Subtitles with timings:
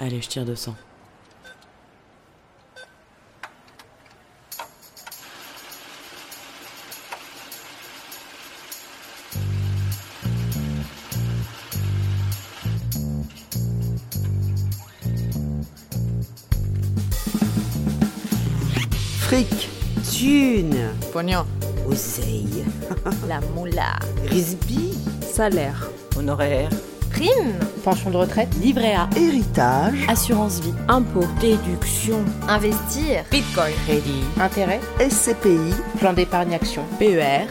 [0.00, 0.74] Allez, je tire 200.
[19.20, 19.68] Fric,
[20.10, 21.46] thune, Pognon.
[21.88, 22.64] oseille,
[23.28, 23.98] La moula.
[24.28, 25.88] risby, Salaire.
[26.16, 26.70] Honoraire.
[27.20, 27.52] Prime.
[27.84, 28.48] Pension de retraite.
[28.62, 29.06] Livret A.
[29.14, 30.72] héritage, Assurance vie.
[30.88, 31.26] Impôt.
[31.38, 32.24] Déduction.
[32.48, 33.24] Investir.
[33.30, 33.74] Bitcoin.
[33.86, 34.22] Crédit.
[34.40, 34.80] Intérêt.
[34.98, 36.82] SCPI, Plan d'épargne action.
[36.98, 37.46] PER.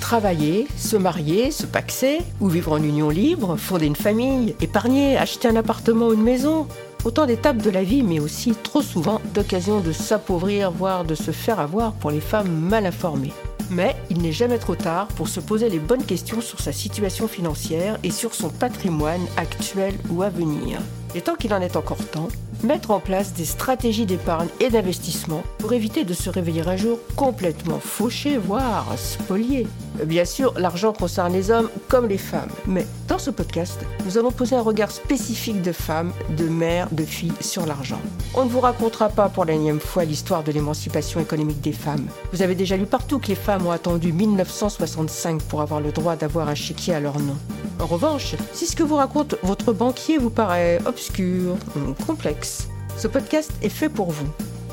[0.00, 5.48] Travailler, se marier, se paxer, ou vivre en union libre, fonder une famille, épargner, acheter
[5.48, 6.66] un appartement ou une maison.
[7.04, 11.30] Autant d'étapes de la vie, mais aussi trop souvent d'occasions de s'appauvrir, voire de se
[11.30, 13.34] faire avoir pour les femmes mal informées.
[13.70, 17.28] Mais il n'est jamais trop tard pour se poser les bonnes questions sur sa situation
[17.28, 20.80] financière et sur son patrimoine actuel ou à venir.
[21.14, 22.28] Et tant qu'il en est encore temps,
[22.62, 26.98] mettre en place des stratégies d'épargne et d'investissement pour éviter de se réveiller un jour
[27.16, 29.66] complètement fauché, voire spolié.
[30.04, 34.30] Bien sûr, l'argent concerne les hommes comme les femmes, mais dans ce podcast, nous allons
[34.30, 38.00] poser un regard spécifique de femmes, de mères, de filles sur l'argent.
[38.34, 42.06] On ne vous racontera pas pour la énième fois l'histoire de l'émancipation économique des femmes.
[42.32, 46.16] Vous avez déjà lu partout que les femmes ont attendu 1965 pour avoir le droit
[46.16, 47.36] d'avoir un chéquier à leur nom.
[47.80, 53.06] En revanche, si ce que vous raconte votre banquier vous paraît obscur ou complexe, ce
[53.06, 54.26] podcast est fait pour vous.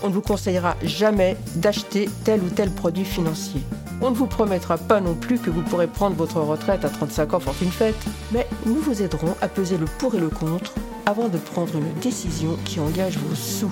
[0.03, 3.61] On ne vous conseillera jamais d'acheter tel ou tel produit financier.
[4.01, 7.33] On ne vous promettra pas non plus que vous pourrez prendre votre retraite à 35
[7.35, 7.95] ans fortune faite,
[8.31, 10.73] mais nous vous aiderons à peser le pour et le contre
[11.05, 13.71] avant de prendre une décision qui engage vos sous.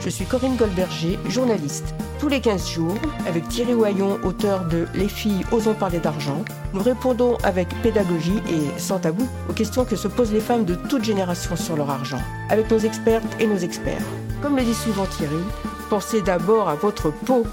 [0.00, 1.92] Je suis Corinne Goldberger, journaliste.
[2.20, 2.94] Tous les 15 jours,
[3.26, 8.78] avec Thierry Oyon, auteur de Les filles osons parler d'argent, nous répondons avec pédagogie et
[8.78, 12.20] sans tabou aux questions que se posent les femmes de toute génération sur leur argent,
[12.48, 14.04] avec nos expertes et nos experts.
[14.40, 15.42] Comme le dit souvent Thierry,
[15.90, 17.44] pensez d'abord à votre peau.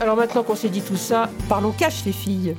[0.00, 2.54] Alors maintenant qu'on s'est dit tout ça, parlons cash les filles.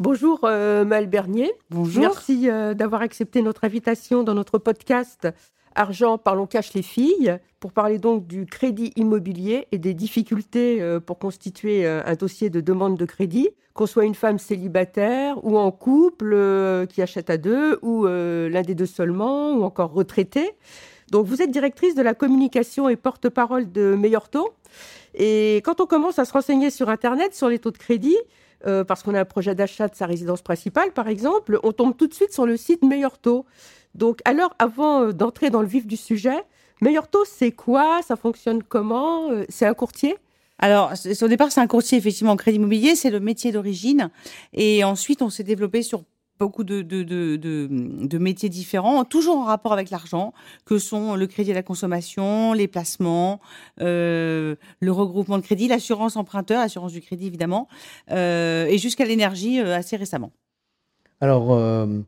[0.00, 1.52] Bonjour euh, Maëlle Bernier.
[1.70, 2.02] Bonjour.
[2.02, 5.28] Merci euh, d'avoir accepté notre invitation dans notre podcast
[5.74, 11.00] Argent, parlons cash les filles, pour parler donc du crédit immobilier et des difficultés euh,
[11.00, 15.58] pour constituer euh, un dossier de demande de crédit, qu'on soit une femme célibataire ou
[15.58, 20.52] en couple euh, qui achète à deux, ou l'un des deux seulement, ou encore retraité.
[21.10, 24.50] Donc vous êtes directrice de la communication et porte-parole de Meilleur Taux.
[25.14, 28.16] Et quand on commence à se renseigner sur Internet sur les taux de crédit,
[28.86, 32.06] parce qu'on a un projet d'achat de sa résidence principale, par exemple, on tombe tout
[32.06, 33.44] de suite sur le site Meilleur Taux.
[33.94, 36.44] Donc, alors, avant euh, d'entrer dans le vif du sujet,
[36.80, 38.00] Meilleur Taux, c'est quoi?
[38.02, 39.30] Ça fonctionne comment?
[39.30, 40.16] Euh, C'est un courtier?
[40.58, 44.10] Alors, au départ, c'est un courtier, effectivement, en crédit immobilier, c'est le métier d'origine.
[44.52, 46.04] Et ensuite, on s'est développé sur
[46.38, 50.32] beaucoup de, de, de, de, de métiers différents, toujours en rapport avec l'argent,
[50.64, 53.40] que sont le crédit à la consommation, les placements,
[53.80, 57.68] euh, le regroupement de crédit, l'assurance emprunteur, l'assurance du crédit, évidemment,
[58.10, 60.32] euh, et jusqu'à l'énergie euh, assez récemment.
[61.20, 62.00] Alors, euh,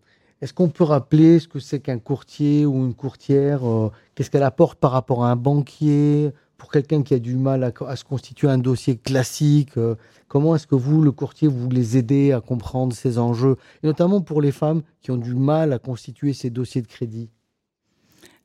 [0.43, 4.43] est-ce qu'on peut rappeler ce que c'est qu'un courtier ou une courtière euh, Qu'est-ce qu'elle
[4.43, 8.49] apporte par rapport à un banquier Pour quelqu'un qui a du mal à, se constituer
[8.49, 9.95] un dossier classique, euh,
[10.29, 14.21] comment est-ce que vous, le courtier, vous les aidez à comprendre ces enjeux Et notamment
[14.21, 17.31] pour les femmes qui ont du mal à constituer ces dossiers de crédit?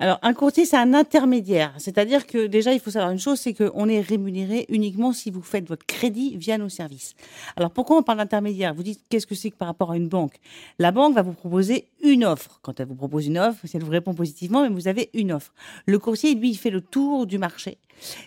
[0.01, 1.75] Alors, un courtier, c'est un intermédiaire.
[1.77, 5.43] C'est-à-dire que déjà, il faut savoir une chose, c'est qu'on est rémunéré uniquement si vous
[5.43, 7.13] faites votre crédit via nos services.
[7.55, 8.73] Alors, pourquoi on parle d'intermédiaire?
[8.73, 10.39] Vous dites, qu'est-ce que c'est que par rapport à une banque?
[10.79, 12.59] La banque va vous proposer une offre.
[12.61, 15.31] Quand elle vous propose une offre, si elle vous répond positivement, mais vous avez une
[15.31, 15.53] offre.
[15.85, 17.77] Le courtier, lui, il fait le tour du marché.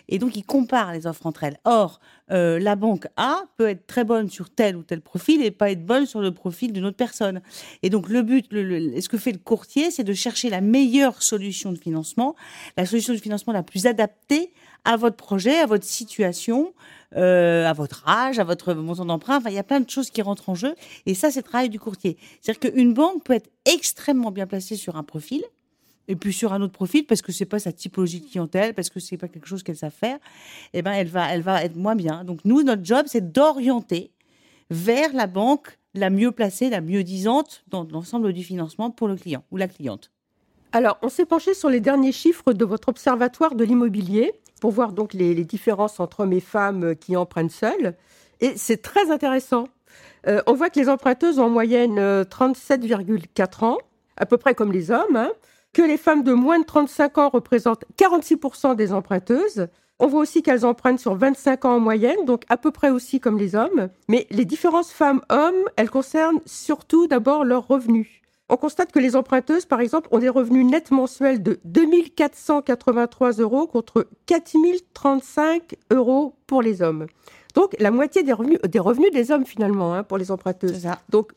[0.07, 1.57] Et donc, il compare les offres entre elles.
[1.65, 1.99] Or,
[2.31, 5.71] euh, la banque A peut être très bonne sur tel ou tel profil et pas
[5.71, 7.41] être bonne sur le profil d'une autre personne.
[7.83, 10.61] Et donc, le but, le, le- ce que fait le courtier, c'est de chercher la
[10.61, 12.35] meilleure solution de financement,
[12.77, 14.53] la solution de financement la plus adaptée
[14.85, 16.73] à votre projet, à votre situation,
[17.15, 19.37] euh, à votre âge, à votre montant d'emprunt.
[19.37, 20.75] Enfin, il y a plein de choses qui rentrent en jeu.
[21.05, 22.17] Et ça, c'est le travail du courtier.
[22.41, 25.43] C'est-à-dire qu'une banque peut être extrêmement bien placée sur un profil,
[26.07, 28.89] et puis sur un autre profil parce que c'est pas sa typologie de clientèle, parce
[28.89, 30.19] que c'est pas quelque chose qu'elle sait faire,
[30.73, 32.23] eh ben elle va, elle va être moins bien.
[32.23, 34.11] Donc nous, notre job, c'est d'orienter
[34.69, 39.15] vers la banque la mieux placée, la mieux disante dans l'ensemble du financement pour le
[39.15, 40.11] client ou la cliente.
[40.73, 44.91] Alors, on s'est penché sur les derniers chiffres de votre observatoire de l'immobilier pour voir
[44.91, 47.95] donc les, différences entre hommes et femmes euh, qui empruntent seuls.
[48.41, 49.67] Et c'est très intéressant.
[50.27, 53.77] Euh, on voit que les emprunteuses ont en moyenne euh, 37,4 ans,
[54.17, 55.31] à peu près comme les hommes, hein,
[55.73, 59.67] que les femmes de moins de 35 ans représentent 46% des emprunteuses.
[59.99, 63.19] On voit aussi qu'elles empruntent sur 25 ans en moyenne, donc à peu près aussi
[63.19, 63.89] comme les hommes.
[64.09, 68.21] Mais les différences femmes-hommes, elles concernent surtout d'abord leurs revenus.
[68.47, 73.65] On constate que les emprunteuses, par exemple, ont des revenus nets mensuels de 2483 euros
[73.65, 77.07] contre 4035 euros pour les hommes.
[77.55, 80.81] Donc la moitié des revenus des, revenus des hommes finalement hein, pour les emprunteuses.
[80.81, 80.99] Ça.
[81.09, 81.31] Donc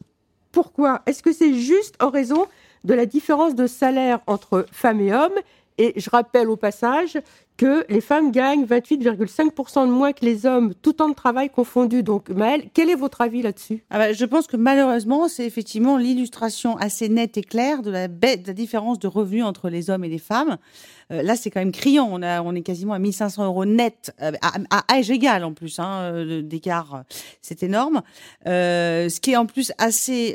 [0.52, 1.02] pourquoi?
[1.06, 2.46] Est-ce que c'est juste en raison
[2.84, 5.38] de la différence de salaire entre femmes et hommes?
[5.78, 7.18] Et je rappelle au passage
[7.56, 12.04] que les femmes gagnent 28,5% de moins que les hommes, tout temps de travail confondu.
[12.04, 13.84] Donc Maëlle, quel est votre avis là-dessus?
[13.90, 18.06] Ah bah, je pense que malheureusement, c'est effectivement l'illustration assez nette et claire de la,
[18.06, 20.56] ba- de la différence de revenus entre les hommes et les femmes.
[21.10, 22.08] Euh, là, c'est quand même criant.
[22.12, 26.42] On, est quasiment à 1500 euros net, euh, à, âge égal en plus, hein, euh,
[26.42, 27.02] d'écart.
[27.42, 28.02] C'est énorme.
[28.46, 30.34] Ce qui est en plus assez...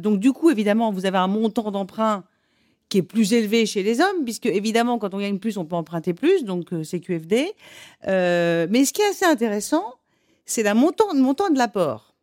[0.00, 2.24] donc du coup, évidemment, vous avez un montant d'emprunt
[2.88, 5.76] qui est plus élevé chez les hommes, puisque évidemment, quand on gagne plus, on peut
[5.76, 7.52] emprunter plus, donc euh, c'est QFD.
[8.06, 9.84] Euh, mais ce qui est assez intéressant,
[10.44, 12.14] c'est la montant, le montant de l'apport.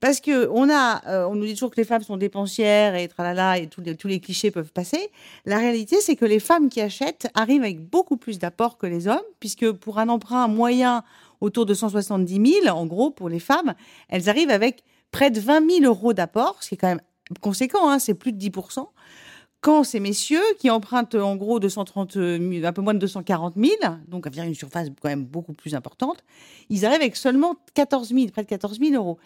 [0.00, 3.06] Parce que on a, euh, on nous dit toujours que les femmes sont dépensières et
[3.06, 5.10] tralala et tous les, tous les clichés peuvent passer.
[5.46, 9.06] La réalité, c'est que les femmes qui achètent arrivent avec beaucoup plus d'apport que les
[9.06, 11.04] hommes, puisque pour un emprunt moyen
[11.40, 13.74] autour de 170 000, en gros, pour les femmes,
[14.08, 14.82] elles arrivent avec
[15.12, 17.02] près de 20 000 euros d'apport, ce qui est quand même
[17.40, 18.50] conséquent, hein, c'est plus de 10
[19.62, 23.70] quand ces messieurs qui empruntent en gros 230 000, un peu moins de 240 000,
[24.08, 26.24] donc à une surface quand même beaucoup plus importante,
[26.68, 29.18] ils arrivent avec seulement 14 000, près de 14 000 euros.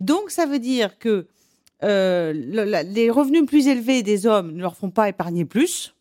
[0.00, 1.26] Donc ça veut dire que
[1.84, 5.94] euh, les revenus plus élevés des hommes ne leur font pas épargner plus.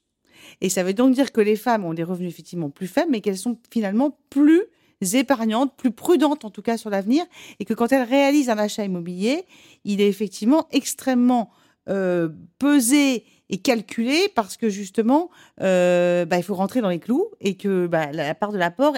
[0.61, 3.19] Et ça veut donc dire que les femmes ont des revenus effectivement plus faibles, mais
[3.19, 4.61] qu'elles sont finalement plus
[5.01, 7.25] épargnantes, plus prudentes en tout cas sur l'avenir,
[7.59, 9.43] et que quand elles réalisent un achat immobilier,
[9.83, 11.51] il est effectivement extrêmement
[11.89, 15.29] euh, pesé et calculé parce que justement,
[15.61, 18.95] euh, bah, il faut rentrer dans les clous et que bah, la part de l'apport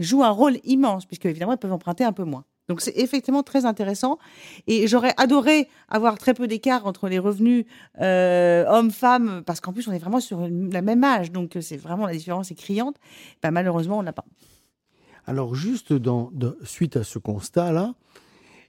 [0.00, 2.44] joue un rôle immense puisque évidemment elles peuvent emprunter un peu moins.
[2.68, 4.18] Donc c'est effectivement très intéressant
[4.66, 7.66] et j'aurais adoré avoir très peu d'écart entre les revenus
[8.00, 12.06] euh, hommes-femmes parce qu'en plus on est vraiment sur la même âge donc c'est vraiment
[12.06, 12.96] la différence est criante.
[13.42, 14.24] Bah, malheureusement on n'a pas.
[15.26, 16.30] Alors juste dans,
[16.64, 17.94] suite à ce constat-là,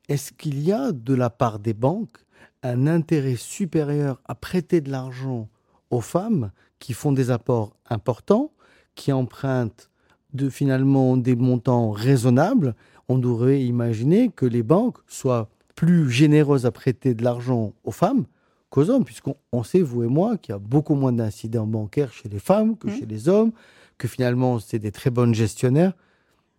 [0.09, 2.17] est-ce qu'il y a de la part des banques
[2.63, 5.49] un intérêt supérieur à prêter de l'argent
[5.89, 8.51] aux femmes qui font des apports importants,
[8.95, 9.89] qui empruntent
[10.33, 12.75] de finalement des montants raisonnables
[13.09, 18.25] On devrait imaginer que les banques soient plus généreuses à prêter de l'argent aux femmes
[18.69, 22.11] qu'aux hommes, puisqu'on on sait, vous et moi, qu'il y a beaucoup moins d'incidents bancaires
[22.13, 22.97] chez les femmes que Mhm.
[22.97, 23.51] chez les hommes,
[23.97, 25.93] que finalement c'est des très bonnes gestionnaires.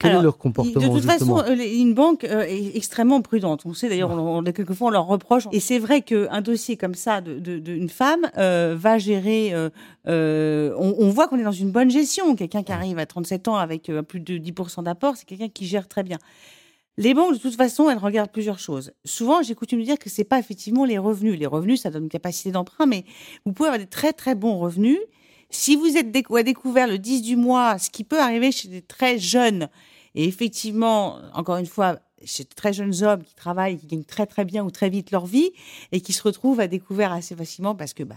[0.00, 3.23] Quel Alors, est leur comportement De toute justement façon, euh, une banque euh, est extrêmement
[3.23, 3.62] prudente.
[3.64, 5.44] On sait d'ailleurs, on, on- quelquefois on leur reproche.
[5.52, 9.55] Et c'est vrai qu'un dossier comme ça d'une de, femme euh, va gérer.
[9.55, 9.70] euh,
[10.08, 12.35] euh, on, on voit qu'on est dans une bonne gestion.
[12.35, 15.87] Quelqu'un qui arrive à 37 ans avec plus de 10% d'apport, c'est quelqu'un qui gère
[15.87, 16.19] très bien.
[16.96, 18.93] Les banques, de toute façon, elles regardent plusieurs choses.
[19.05, 21.38] Souvent, j'ai coutume de dire que c'est pas effectivement les revenus.
[21.38, 23.05] Les revenus, ça donne une capacité d'emprunt, mais
[23.44, 24.99] vous pouvez avoir des très très bons revenus.
[25.50, 28.82] Si vous êtes à découvert le 10 du mois, ce qui peut arriver chez des
[28.82, 29.69] très jeunes,
[30.14, 34.26] et effectivement, encore une fois, chez de très jeunes hommes qui travaillent, qui gagnent très
[34.26, 35.50] très bien ou très vite leur vie,
[35.93, 38.17] et qui se retrouvent à découvert assez facilement parce que bah,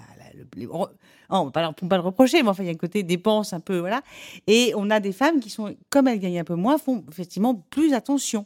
[0.70, 0.88] oh,
[1.30, 3.60] on ne peut pas, le reprocher, mais enfin il y a un côté dépense un
[3.60, 4.02] peu voilà.
[4.48, 7.56] Et on a des femmes qui sont, comme elles gagnent un peu moins, font effectivement
[7.70, 8.46] plus attention.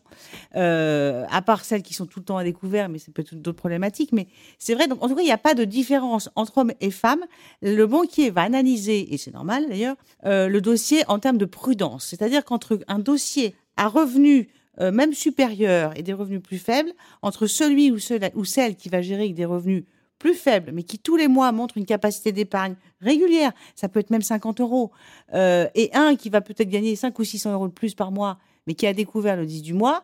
[0.56, 3.58] Euh, à part celles qui sont tout le temps à découvert, mais c'est peut-être d'autres
[3.58, 4.12] problématiques.
[4.12, 4.28] Mais
[4.58, 4.88] c'est vrai.
[4.88, 7.24] Donc en tout cas, il n'y a pas de différence entre hommes et femmes.
[7.62, 12.06] Le banquier va analyser, et c'est normal d'ailleurs, euh, le dossier en termes de prudence.
[12.06, 14.48] C'est-à-dire qu'entre un dossier à revenus
[14.80, 17.98] euh, même supérieurs et des revenus plus faibles, entre celui ou,
[18.36, 19.84] ou celle qui va gérer avec des revenus
[20.22, 24.12] plus faibles, mais qui tous les mois montre une capacité d'épargne régulière, ça peut être
[24.12, 24.92] même 50 euros,
[25.34, 28.38] euh, et un qui va peut-être gagner 5 ou 600 euros de plus par mois,
[28.68, 30.04] mais qui a découvert le 10 du mois,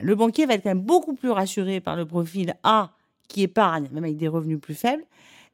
[0.00, 2.92] le banquier va être quand même beaucoup plus rassuré par le profil A
[3.28, 5.04] qui épargne, même avec des revenus plus faibles.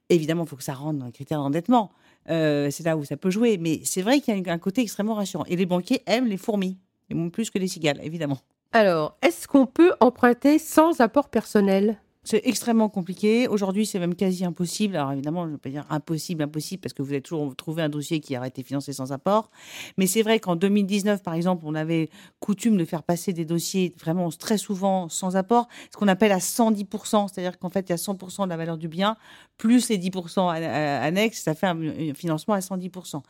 [0.08, 1.90] Évidemment, il faut que ça rentre dans les critères d'endettement.
[2.30, 3.58] Euh, c'est là où ça peut jouer.
[3.58, 5.44] Mais c'est vrai qu'il y a un côté extrêmement rassurant.
[5.46, 6.78] Et les banquiers aiment les fourmis,
[7.10, 8.38] et plus que les cigales, évidemment.
[8.72, 11.98] Alors, est-ce qu'on peut emprunter sans apport personnel?
[12.28, 13.46] C'est extrêmement compliqué.
[13.46, 14.96] Aujourd'hui, c'est même quasi impossible.
[14.96, 17.82] Alors évidemment, je ne vais pas dire impossible, impossible, parce que vous allez toujours trouver
[17.82, 19.48] un dossier qui aurait été financé sans apport.
[19.96, 23.94] Mais c'est vrai qu'en 2019, par exemple, on avait coutume de faire passer des dossiers
[24.00, 27.28] vraiment très souvent sans apport, ce qu'on appelle à 110%.
[27.28, 29.16] C'est-à-dire qu'en fait, il y a 100% de la valeur du bien,
[29.56, 33.22] plus les 10% an- euh, annexes, ça fait un financement à 110%.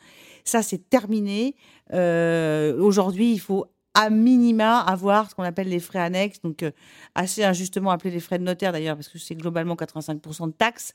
[0.45, 1.55] Ça, c'est terminé.
[1.93, 6.71] Euh, Aujourd'hui, il faut à minima avoir ce qu'on appelle les frais annexes, donc euh,
[7.15, 10.93] assez injustement appelés les frais de notaire d'ailleurs, parce que c'est globalement 85% de taxes.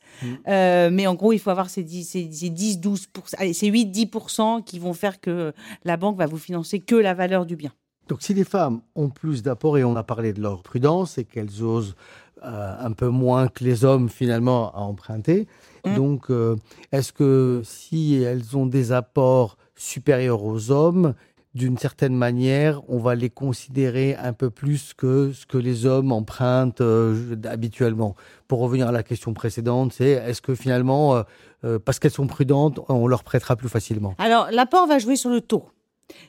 [0.48, 3.70] Euh, mais en gros, il faut avoir ces 10, ces, ces 10 12%, allez, ces
[3.70, 5.54] 8-10% qui vont faire que
[5.84, 7.72] la banque va vous financer que la valeur du bien.
[8.08, 11.24] Donc si les femmes ont plus d'apports, et on a parlé de leur prudence, et
[11.24, 11.96] qu'elles osent
[12.44, 15.48] euh, un peu moins que les hommes finalement à emprunter,
[15.86, 15.96] Mm.
[15.96, 16.56] donc euh,
[16.92, 21.16] est-ce que si elles ont des apports supérieurs aux hommes,
[21.54, 26.12] d'une certaine manière, on va les considérer un peu plus que ce que les hommes
[26.12, 28.16] empruntent euh, habituellement.
[28.48, 31.24] Pour revenir à la question précédente, c'est est-ce que finalement, euh,
[31.66, 34.16] euh, parce qu'elles sont prudentes, on leur prêtera plus facilement?
[34.18, 35.66] Alors, l'apport va jouer sur le taux.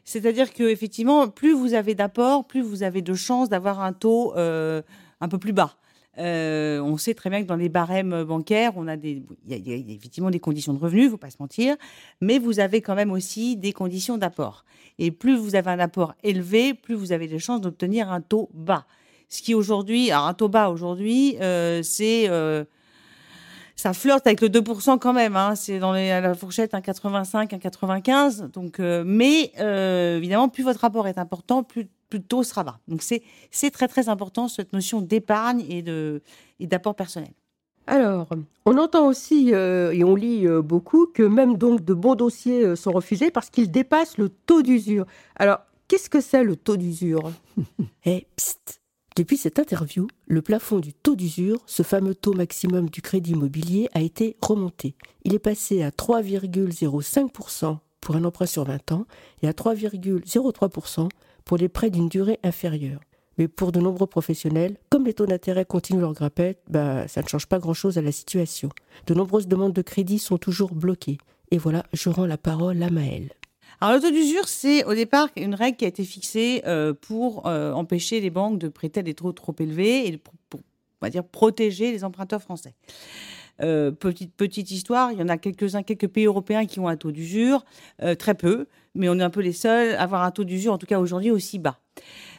[0.04, 4.32] C'est-à-dire que effectivement, plus vous avez d'apport, plus vous avez de chances d'avoir un taux
[4.36, 5.76] un peu plus bas.
[6.18, 9.72] Euh, on sait très bien que dans les barèmes bancaires, on a des, il y,
[9.72, 11.76] a- effectivement des conditions de revenus, faut pas se mentir,
[12.20, 14.64] mais vous avez quand même aussi des conditions d'apport.
[14.98, 18.50] Et plus vous avez un apport élevé, plus vous avez de chances d'obtenir un taux
[18.52, 18.86] bas.
[19.30, 22.64] Ce qui aujourd'hui, un taux bas aujourd'hui, euh, c'est euh,
[23.76, 25.34] ça flirte avec le 2% quand même.
[25.34, 25.54] Hein.
[25.54, 28.50] C'est dans les, la fourchette un 85, un 95.
[28.52, 32.78] Donc, euh, mais euh, évidemment, plus votre rapport est important, plus, plus taux sera bas.
[32.88, 36.22] Donc c'est c'est très très important cette notion d'épargne et de
[36.60, 37.32] et d'apport personnel.
[37.86, 38.28] Alors,
[38.66, 42.64] on entend aussi euh, et on lit euh, beaucoup que même donc de bons dossiers
[42.64, 45.04] euh, sont refusés parce qu'ils dépassent le taux d'usure.
[45.36, 47.32] Alors, qu'est-ce que c'est le taux d'usure?
[48.04, 48.80] Eh, psst
[49.16, 53.88] Depuis cette interview, le plafond du taux d'usure, ce fameux taux maximum du crédit immobilier,
[53.94, 54.94] a été remonté.
[55.24, 59.06] Il est passé à 3,05% pour un emprunt sur 20 ans
[59.42, 61.08] et à 3,03%
[61.44, 63.00] pour les prêts d'une durée inférieure.
[63.38, 67.28] Mais pour de nombreux professionnels, comme les taux d'intérêt continuent leur grimpette, bah, ça ne
[67.28, 68.68] change pas grand-chose à la situation.
[69.06, 71.18] De nombreuses demandes de crédit sont toujours bloquées.
[71.50, 73.30] Et voilà, je rends la parole à Maëlle.
[73.80, 77.46] Alors, le taux d'usure, c'est au départ une règle qui a été fixée euh, pour
[77.46, 81.10] euh, empêcher les banques de prêter des taux trop élevés et pour, pour, on va
[81.10, 82.74] dire, protéger les emprunteurs français.
[83.62, 86.96] Euh, petite, petite histoire, il y en a quelques-uns, quelques pays européens qui ont un
[86.96, 87.64] taux d'usure,
[88.02, 90.72] euh, très peu, mais on est un peu les seuls à avoir un taux d'usure,
[90.72, 91.78] en tout cas aujourd'hui, aussi bas.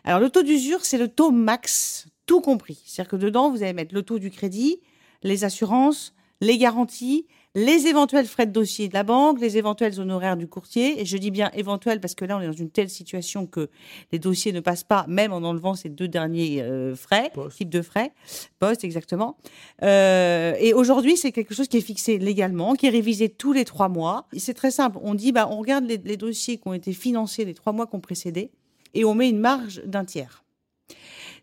[0.04, 2.82] Alors, le taux d'usure, c'est le taux max, tout compris.
[2.86, 4.82] C'est-à-dire que dedans, vous allez mettre le taux du crédit,
[5.22, 7.26] les assurances, les garanties,
[7.56, 11.00] les éventuels frais de dossier de la banque, les éventuels honoraires du courtier.
[11.02, 13.70] Et je dis bien éventuels parce que là, on est dans une telle situation que
[14.12, 17.58] les dossiers ne passent pas, même en enlevant ces deux derniers euh, frais, Poste.
[17.58, 18.12] types de frais,
[18.60, 19.38] poste exactement.
[19.84, 23.66] Euh, et aujourd'hui, c'est quelque chose qui est fixé légalement, qui est révisé tous les
[23.66, 24.28] trois mois.
[24.36, 24.98] C'est très simple.
[25.02, 27.86] On dit, bah, on regarde les, les dossiers qui ont été financés les trois mois
[27.86, 28.52] qui ont précédé
[28.94, 30.44] et on met une marge d'un tiers.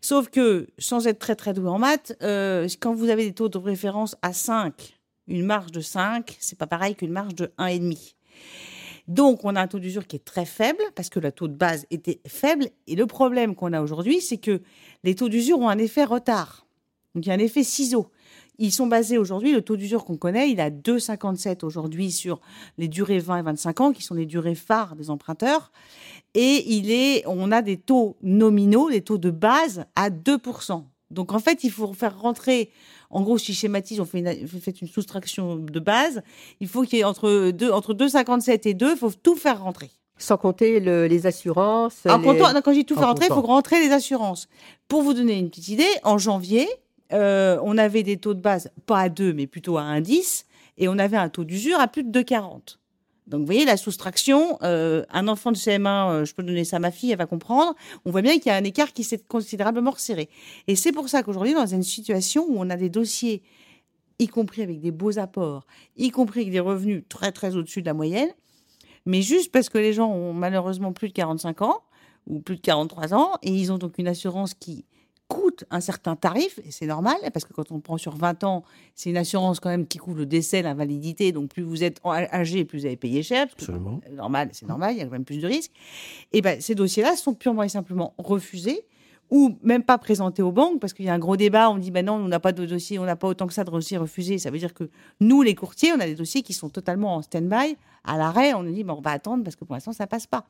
[0.01, 3.49] Sauf que, sans être très très doué en maths, euh, quand vous avez des taux
[3.49, 4.99] de référence à 5,
[5.31, 8.15] une marge de 5, c'est pas pareil qu'une marge de 1,5.
[9.07, 11.55] Donc, on a un taux d'usure qui est très faible parce que le taux de
[11.55, 12.67] base était faible.
[12.87, 14.61] Et le problème qu'on a aujourd'hui, c'est que
[15.03, 16.67] les taux d'usure ont un effet retard.
[17.15, 18.11] Donc, il y a un effet ciseau.
[18.57, 22.41] Ils sont basés aujourd'hui, le taux d'usure qu'on connaît, il est à 2,57 aujourd'hui sur
[22.77, 25.71] les durées 20 et 25 ans, qui sont les durées phares des emprunteurs.
[26.35, 30.83] Et il est, on a des taux nominaux, des taux de base à 2%.
[31.09, 32.71] Donc en fait, il faut faire rentrer,
[33.11, 36.21] en gros, si je schématise, on fait une, faites une soustraction de base,
[36.59, 39.61] il faut qu'il y ait entre, deux, entre 2,57 et 2, il faut tout faire
[39.63, 39.89] rentrer.
[40.17, 42.05] Sans compter le- les assurances.
[42.07, 43.91] En les- comptant- non, quand je dis tout en faire rentrer, il faut rentrer les
[43.91, 44.47] assurances.
[44.87, 46.67] Pour vous donner une petite idée, en janvier,
[47.13, 50.45] euh, on avait des taux de base, pas à 2, mais plutôt à 1,10,
[50.77, 52.79] et on avait un taux d'usure à plus de 2,40.
[53.31, 56.75] Donc, vous voyez, la soustraction, euh, un enfant de CM1, euh, je peux donner ça
[56.75, 57.75] à ma fille, elle va comprendre.
[58.03, 60.29] On voit bien qu'il y a un écart qui s'est considérablement resserré.
[60.67, 63.41] Et c'est pour ça qu'aujourd'hui, dans une situation où on a des dossiers,
[64.19, 67.85] y compris avec des beaux apports, y compris avec des revenus très, très au-dessus de
[67.85, 68.29] la moyenne,
[69.05, 71.79] mais juste parce que les gens ont malheureusement plus de 45 ans
[72.27, 74.85] ou plus de 43 ans et ils ont donc une assurance qui
[75.31, 78.63] coûte un certain tarif et c'est normal parce que quand on prend sur 20 ans,
[78.95, 82.65] c'est une assurance quand même qui couvre le décès, l'invalidité, donc plus vous êtes âgé,
[82.65, 83.47] plus vous allez payer cher.
[83.47, 84.01] parce que, Absolument.
[84.11, 85.71] Normal, c'est normal, il y a quand même plus de risques.
[86.33, 88.85] Et ben ces dossiers-là sont purement et simplement refusés
[89.29, 91.69] ou même pas présentés aux banques parce qu'il y a un gros débat.
[91.69, 93.63] On dit ben non, on n'a pas de dossier, on n'a pas autant que ça
[93.63, 94.37] de dossiers refusés.
[94.37, 94.89] Ça veut dire que
[95.21, 98.53] nous, les courtiers, on a des dossiers qui sont totalement en stand-by, à l'arrêt.
[98.53, 100.45] On nous dit ben, on va attendre parce que pour l'instant ça passe pas.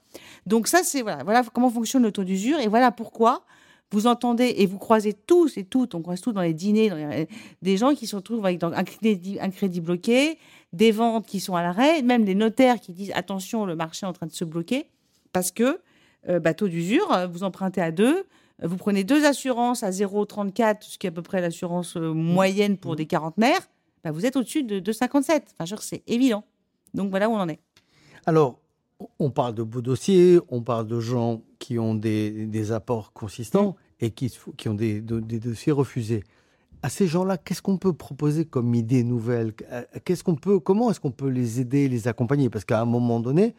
[0.48, 3.44] Donc ça c'est voilà, voilà comment fonctionne le taux d'usure et voilà pourquoi
[3.92, 6.96] vous entendez et vous croisez tous et toutes, on croise tous dans les dîners, dans
[6.96, 7.28] les-
[7.62, 10.38] des gens qui se retrouvent avec un, crédit, un crédit bloqué,
[10.74, 14.10] des ventes qui sont à l'arrêt, même des notaires qui disent attention, le marché est
[14.10, 14.86] en train de se bloquer
[15.34, 15.80] parce que
[16.30, 18.26] euh, taux d'usure, vous empruntez à deux,
[18.64, 22.78] vous prenez deux assurances à 0,34, ce qui est à peu près l'assurance euh, moyenne
[22.78, 23.68] pour des quarantenaires,
[24.04, 25.42] bah, vous êtes au-dessus de 2,57.
[25.60, 26.44] Enfin, c'est évident.
[26.94, 27.60] Donc voilà où on en est.
[28.26, 28.60] Alors,
[29.20, 34.12] on parle de beaux dossiers, on parle de gens qui ont des, apports consistants et
[34.12, 34.32] qui,
[34.68, 36.24] ont des, de- des dossiers refusés.
[36.84, 39.54] À ces gens-là, qu'est-ce qu'on peut proposer comme idée nouvelle?
[39.72, 42.50] Euh, Qu'est-ce qu'on peut, comment est-ce qu'on peut les aider, les accompagner?
[42.50, 43.54] Parce qu'à un moment donné,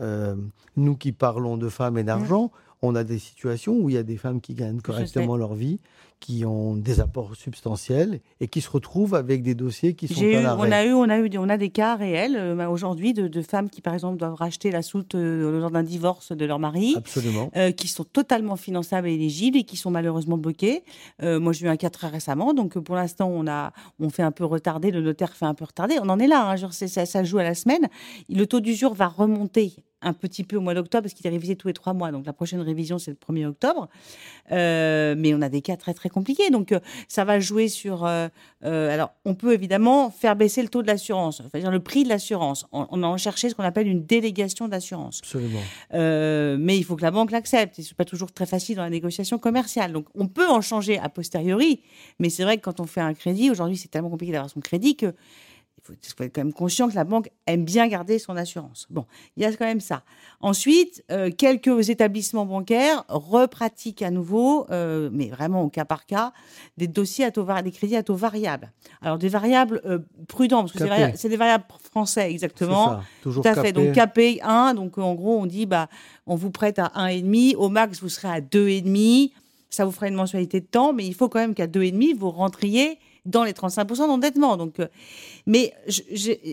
[0.00, 0.34] euh,
[0.76, 2.50] nous qui parlons de femmes et d'argent,
[2.82, 5.78] on a des situations où il y a des femmes qui gagnent correctement leur vie,
[6.18, 10.24] qui ont des apports substantiels et qui se retrouvent avec des dossiers qui sont à
[10.24, 10.68] eu- l'arrêt.
[10.68, 13.12] on a eu, on a eu, des- on a des cas réels euh, bah, aujourd'hui
[13.12, 16.44] de, de femmes qui, par exemple, doivent racheter la soute euh, lors d'un divorce de
[16.44, 16.94] leur mari.
[16.96, 17.50] Absolument.
[17.56, 20.82] euh, qui sont totalement finançables et éligibles et qui sont malheureusement bloqués.
[21.22, 24.22] Euh, moi, j'ai eu un cas très récemment, donc pour l'instant, on a, on fait
[24.22, 25.96] un peu retarder, le notaire fait un peu retarder.
[26.00, 27.88] On en est là, hein, genre, ça, ça joue à la semaine.
[28.28, 31.56] Le taux d'usure va remonter un petit peu au mois d'octobre parce qu'il est révisé
[31.56, 32.10] tous les trois mois.
[32.12, 33.88] Donc la prochaine révision, c'est le 1er octobre.
[34.50, 36.50] Euh, mais on a des cas très très compliqués.
[36.50, 38.04] Donc euh, ça va jouer sur.
[38.04, 38.28] euh,
[38.64, 42.08] euh, alors on peut évidemment faire baisser le taux de l'assurance, c'est-à-dire le prix de
[42.08, 42.66] l'assurance.
[42.72, 45.20] On, on a en cherché ce qu'on appelle une délégation d'assurance.
[45.22, 45.60] Absolument.
[45.92, 47.78] Mais il faut que la banque l'accepte.
[47.78, 49.92] Et c'est pas toujours très facile dans la négociation commerciale.
[49.92, 51.80] Donc, on peut en changer a posteriori.
[52.18, 54.60] Mais c'est vrai que quand on fait un crédit, aujourd'hui, c'est tellement compliqué d'avoir son
[54.60, 55.14] crédit que
[55.82, 58.86] faut, il faut être quand même conscient que la banque aime bien garder son assurance.
[58.90, 59.04] Bon,
[59.36, 60.02] il y a quand même ça.
[60.40, 66.32] Ensuite, euh, quelques établissements bancaires repratiquent à nouveau, euh, mais vraiment au cas par cas,
[66.76, 68.72] des dossiers à taux des crédits à taux variables.
[69.00, 69.98] Alors des variables euh,
[70.28, 70.78] prudents, parce que
[71.16, 72.88] c'est des variables français C'est exactement.
[72.88, 73.00] ça.
[73.22, 73.72] Toujours Tout à fait.
[73.72, 75.88] Donc capé 1, donc en gros on dit bah
[76.26, 79.32] on vous prête à 1,5, au max vous serez à 2,5,
[79.70, 82.30] ça vous fera une mensualité de temps, mais il faut quand même qu'à 2,5 vous
[82.30, 84.56] rentriez dans les 35% d'endettement.
[84.56, 84.88] Donc, euh,
[85.46, 85.72] mais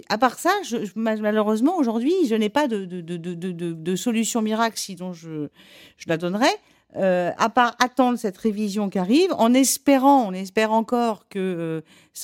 [0.09, 0.51] à part ça,
[0.95, 5.47] malheureusement aujourd'hui, je n'ai pas de, solution miracle, sinon je,
[5.97, 6.55] je la donnerais.
[6.95, 11.81] euh, à part attendre cette révision qui arrive, en espérant, on espère encore que euh,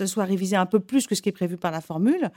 [0.07, 2.31] soit révisé un peu plus que ce qui est prévu par la formule.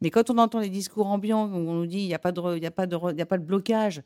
[0.00, 3.44] Mais quand on entend les discours ambiants on nous dit il n'y a pas de
[3.44, 4.02] blocage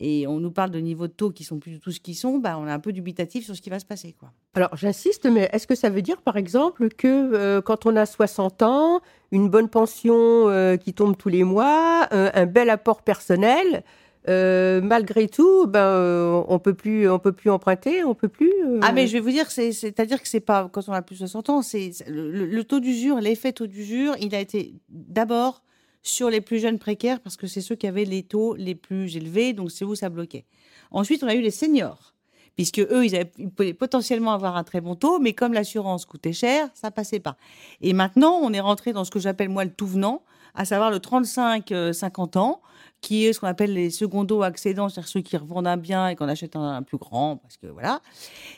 [0.00, 2.14] et on nous parle de niveaux de taux qui sont plus du tout ce qu'ils
[2.16, 4.14] sont, bah, on est un peu dubitatif sur ce qui va se passer.
[4.18, 4.30] Quoi.
[4.54, 8.04] Alors j'insiste, mais est-ce que ça veut dire par exemple que euh, quand on a
[8.06, 9.00] 60 ans,
[9.32, 13.82] une bonne pension euh, qui tombe tous les mois, euh, un bel apport personnel,
[14.28, 18.52] euh, malgré tout, ben euh, on peut plus, on peut plus emprunter, on peut plus.
[18.66, 21.00] euh, Ah, mais je vais vous dire, c'est- c'est-à-dire que c'est pas quand on a
[21.00, 25.62] plus de 60 ans, c'est le taux d'usure, l'effet taux d'usure, il a été d'abord
[26.06, 29.16] sur les plus jeunes précaires parce que c'est ceux qui avaient les taux les plus
[29.16, 30.44] élevés, donc c'est où ça bloquait.
[30.90, 32.14] Ensuite, on a eu les seniors,
[32.54, 36.68] puisque eux, ils, pouvaient potentiellement avoir un très bon taux, mais comme l'assurance coûtait cher,
[36.74, 37.36] ça passait pas.
[37.80, 40.22] Et maintenant, on est rentré dans ce que j'appelle moi le tout venant,
[40.54, 42.62] à savoir le 35-50 ans,
[43.02, 46.16] qui est ce qu'on appelle les secondos accédants, c'est-à-dire ceux qui revendent un bien et
[46.16, 48.00] qu'on achète un, plus grand, parce que voilà.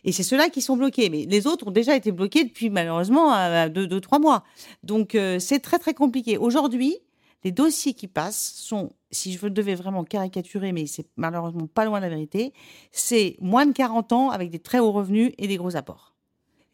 [0.04, 1.10] Et c'est ceux-là qui sont bloqués.
[1.10, 4.44] Mais les autres ont déjà été bloqués depuis malheureusement à- à deux, deux, trois mois.
[4.84, 6.38] Donc euh, c'est très très compliqué.
[6.38, 6.98] Aujourd'hui,
[7.44, 11.98] les dossiers qui passent sont, si je devais vraiment caricaturer, mais c'est malheureusement pas loin
[11.98, 12.52] de la vérité,
[12.92, 16.14] c'est moins de 40 ans avec des très hauts revenus et des gros apports.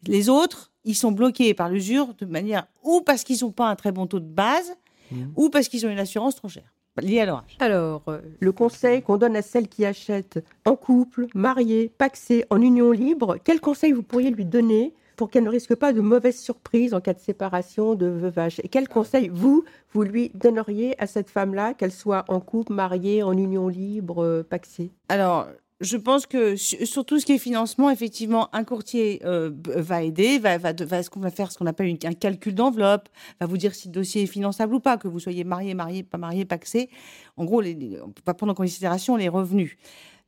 [0.07, 3.75] Les autres, ils sont bloqués par l'usure de manière ou parce qu'ils n'ont pas un
[3.75, 4.73] très bon taux de base,
[5.11, 5.33] Mhm.
[5.35, 7.55] ou parce qu'ils ont une assurance trop chère, liée à leur âge.
[7.59, 12.59] Alors, euh, le conseil qu'on donne à celles qui achètent en couple, mariées, paxées, en
[12.59, 16.39] union libre, quel conseil vous pourriez lui donner pour qu'elle ne risque pas de mauvaises
[16.39, 21.07] surprises en cas de séparation, de veuvage Et quel conseil, vous, vous lui donneriez à
[21.07, 24.91] cette femme-là, qu'elle soit en couple, mariée, en union libre, euh, paxée?
[25.09, 25.47] Alors,
[25.81, 30.03] je pense que su- sur tout ce qui est financement, effectivement, un courtier euh, va
[30.03, 33.09] aider, va, va, va, va faire ce qu'on appelle un calcul d'enveloppe,
[33.41, 36.03] va vous dire si le dossier est finançable ou pas, que vous soyez marié, marié,
[36.03, 36.89] pas marié, paxé.
[37.35, 39.75] En gros, les, les- on pas prendre en considération les revenus.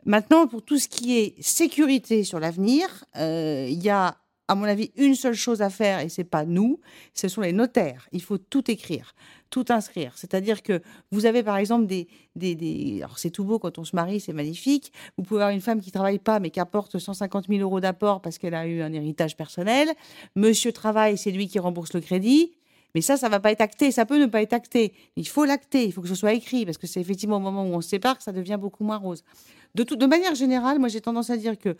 [0.06, 4.16] Maintenant, pour tout ce qui est sécurité sur l'avenir, euh, il y a,
[4.48, 6.80] à mon avis, une seule chose à faire, et c'est pas nous,
[7.14, 8.08] ce sont les notaires.
[8.12, 9.14] Il faut tout écrire,
[9.50, 10.14] tout inscrire.
[10.16, 10.82] C'est-à-dire que
[11.12, 14.34] vous avez, par exemple, des, des, alors c'est tout beau quand on se marie, c'est
[14.34, 14.94] magnifique.
[15.18, 18.22] Vous pouvez avoir une femme qui travaille pas, mais qui apporte 150 000 euros d'apport
[18.22, 19.90] parce qu'elle a eu un héritage personnel.
[20.36, 22.52] Monsieur travaille, c'est lui qui rembourse le crédit.
[22.96, 23.92] Mais ça, ça va pas être acté.
[23.92, 24.94] Ça peut ne pas être acté.
[25.18, 25.86] Il faut l'acter.
[25.86, 27.90] Il faut que ce soit écrit parce que c'est effectivement au moment où on se
[27.90, 29.24] sépare que ça devient beaucoup moins rose.
[29.86, 31.78] De, manière générale, moi j'ai tendance à dire que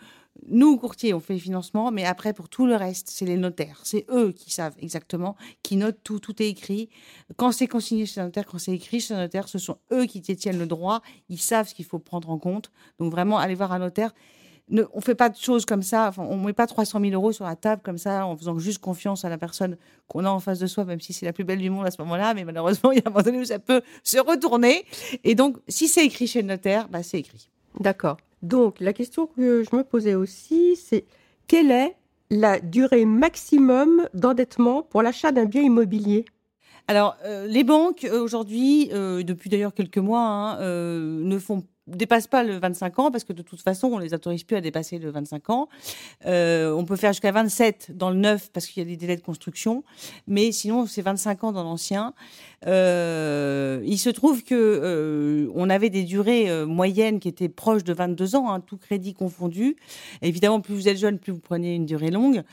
[0.48, 3.80] nous, courtiers, on fait les financements, mais après, pour tout le reste, c'est les notaires.
[3.84, 6.90] C'est eux qui savent exactement, qui notent tout, tout est écrit.
[7.38, 10.06] Quand c'est consigné chez un notaire, quand c'est écrit chez un notaire, ce sont eux
[10.06, 11.02] qui détiennent le droit.
[11.30, 12.72] Ils savent ce qu'il faut prendre en compte.
[13.00, 14.14] Donc vraiment, aller voir un notaire.
[14.70, 16.10] Ne, on fait pas de choses comme ça.
[16.10, 18.80] Enfin, on met pas 300 000 euros sur la table comme ça en faisant juste
[18.80, 19.76] confiance à la personne
[20.08, 21.92] qu'on a en face de soi, même si c'est la plus belle du monde à
[21.92, 22.36] ce moment-là.
[22.36, 24.86] Mais malheureusement, il y a un moment donné où ça peut se retourner.
[25.24, 27.50] Et donc, si c'est écrit chez le notaire, bah, c'est écrit.
[27.80, 28.18] D'accord.
[28.42, 31.06] Donc, la question que je me posais aussi, c'est
[31.48, 31.96] quelle est
[32.30, 36.26] la durée maximum d'endettement pour l'achat d'un bien immobilier?
[36.90, 41.64] Alors, euh, les banques, euh, aujourd'hui, euh, depuis d'ailleurs quelques mois, hein, euh, ne font
[41.86, 44.62] dépasse pas le 25 ans parce que de toute façon, on les autorise plus à
[44.62, 45.70] dépasser le 25 ans.
[46.26, 49.22] On peut faire jusqu'à 27 dans le neuf parce qu'il y a des délais de
[49.22, 49.86] construction,
[50.28, 52.14] mais sinon c'est 25 ans dans l'ancien.
[52.66, 57.84] Euh, il se trouve que euh, on avait des durées euh, moyennes qui étaient proches
[57.84, 59.76] de 22 ans, hein, tout crédit confondu.
[60.22, 62.44] Évidemment, plus vous êtes jeune, plus vous prenez une durée longue.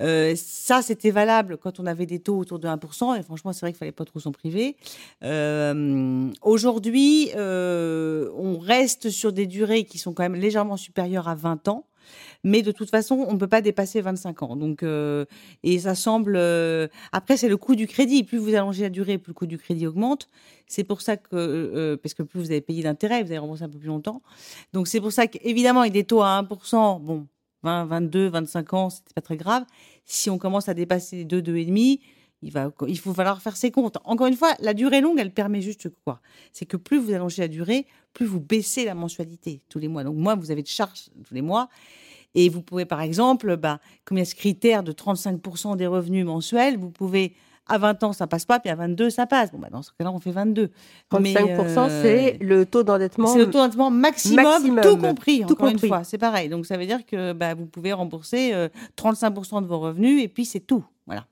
[0.00, 3.60] Euh, ça, c'était valable quand on avait des taux autour de 1%, et franchement, c'est
[3.60, 4.76] vrai qu'il fallait pas trop s'en priver.
[5.24, 11.68] Euh, Aujourd'hui, on reste sur des durées qui sont quand même légèrement supérieures à 20
[11.68, 11.84] ans.
[12.42, 14.56] Mais de toute façon, on ne peut pas dépasser 25 ans.
[14.56, 15.26] Donc, euh,
[15.62, 16.36] et ça semble.
[16.36, 18.24] euh, Après, c'est le coût du crédit.
[18.24, 20.28] Plus vous allongez la durée, plus le coût du crédit augmente.
[20.66, 23.64] C'est pour ça que, euh, parce que plus vous avez payé d'intérêt, vous allez rembourser
[23.64, 24.22] un peu plus longtemps.
[24.72, 27.26] Donc, c'est pour ça qu'évidemment, avec des taux à 1%, bon,
[27.62, 29.64] 20, 22, 25 ans, c'était pas très grave.
[30.06, 32.00] Si on commence à dépasser les 2, 2,5,
[32.42, 33.98] il va, il faut falloir faire ses comptes.
[34.04, 36.22] Encore une fois, la durée longue, elle permet juste quoi?
[36.54, 40.04] C'est que plus vous allongez la durée, plus vous baissez la mensualité tous les mois.
[40.04, 41.68] Donc, moi, vous avez de charges tous les mois.
[42.34, 45.86] Et vous pouvez, par exemple, bah, comme il y a ce critère de 35% des
[45.86, 47.34] revenus mensuels, vous pouvez,
[47.66, 49.50] à 20 ans, ça passe pas, puis à 22, ça passe.
[49.52, 50.70] Bon, bah, dans ce cas-là, on fait 22.
[51.10, 53.26] 35%, Mais, euh, c'est le taux d'endettement.
[53.32, 54.80] c'est le taux d'endettement maximum, maximum.
[54.82, 55.86] tout compris, Tout encore compris.
[55.86, 56.04] une fois.
[56.04, 56.48] C'est pareil.
[56.48, 60.28] Donc, ça veut dire que bah, vous pouvez rembourser euh, 35% de vos revenus, et
[60.28, 60.84] puis c'est tout.
[61.06, 61.26] Voilà.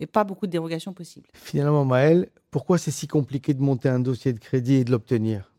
[0.00, 1.26] Et pas beaucoup de dérogations possibles.
[1.32, 5.52] Finalement, Maël, pourquoi c'est si compliqué de monter un dossier de crédit et de l'obtenir?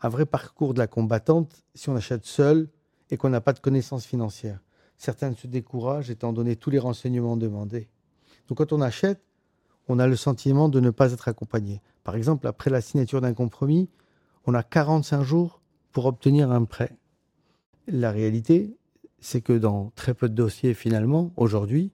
[0.00, 2.68] Un vrai parcours de la combattante si on achète seul
[3.10, 4.60] et qu'on n'a pas de connaissances financières.
[4.96, 7.88] Certains se découragent étant donné tous les renseignements demandés.
[8.48, 9.20] Donc quand on achète,
[9.88, 11.80] on a le sentiment de ne pas être accompagné.
[12.04, 13.88] Par exemple, après la signature d'un compromis,
[14.46, 15.60] on a 45 jours
[15.92, 16.96] pour obtenir un prêt.
[17.86, 18.76] La réalité,
[19.20, 21.92] c'est que dans très peu de dossiers, finalement, aujourd'hui,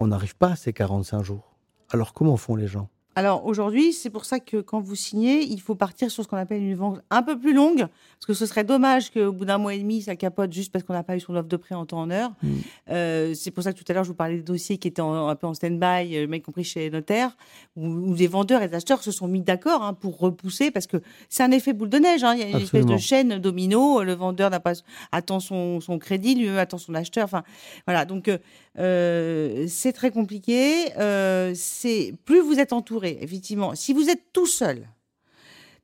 [0.00, 1.56] on n'arrive pas à ces 45 jours.
[1.90, 2.88] Alors comment font les gens?
[3.14, 6.38] Alors aujourd'hui, c'est pour ça que quand vous signez, il faut partir sur ce qu'on
[6.38, 9.58] appelle une vente un peu plus longue, parce que ce serait dommage qu'au bout d'un
[9.58, 11.74] mois et demi, ça capote juste parce qu'on n'a pas eu son offre de prêt
[11.74, 12.32] en temps en heure.
[12.42, 12.48] Mm.
[12.90, 15.02] Euh, c'est pour ça que tout à l'heure, je vous parlais des dossiers qui étaient
[15.02, 17.36] en- un peu en stand-by, euh, y compris chez les notaires,
[17.76, 20.86] où, où les vendeurs et les acheteurs se sont mis d'accord hein, pour repousser, parce
[20.86, 20.96] que
[21.28, 22.24] c'est un effet boule de neige.
[22.24, 22.32] hein.
[22.34, 22.94] Il y a une Absolument.
[22.94, 24.02] espèce de chaîne domino.
[24.02, 24.72] Le vendeur n'a pas
[25.10, 27.24] attend son, son crédit, lui attend son acheteur.
[27.24, 27.42] Enfin,
[27.86, 28.06] voilà.
[28.06, 28.30] Donc
[28.78, 30.92] euh, c'est très compliqué.
[30.98, 33.74] Euh, c'est plus vous êtes entouré, effectivement.
[33.74, 34.88] Si vous êtes tout seul,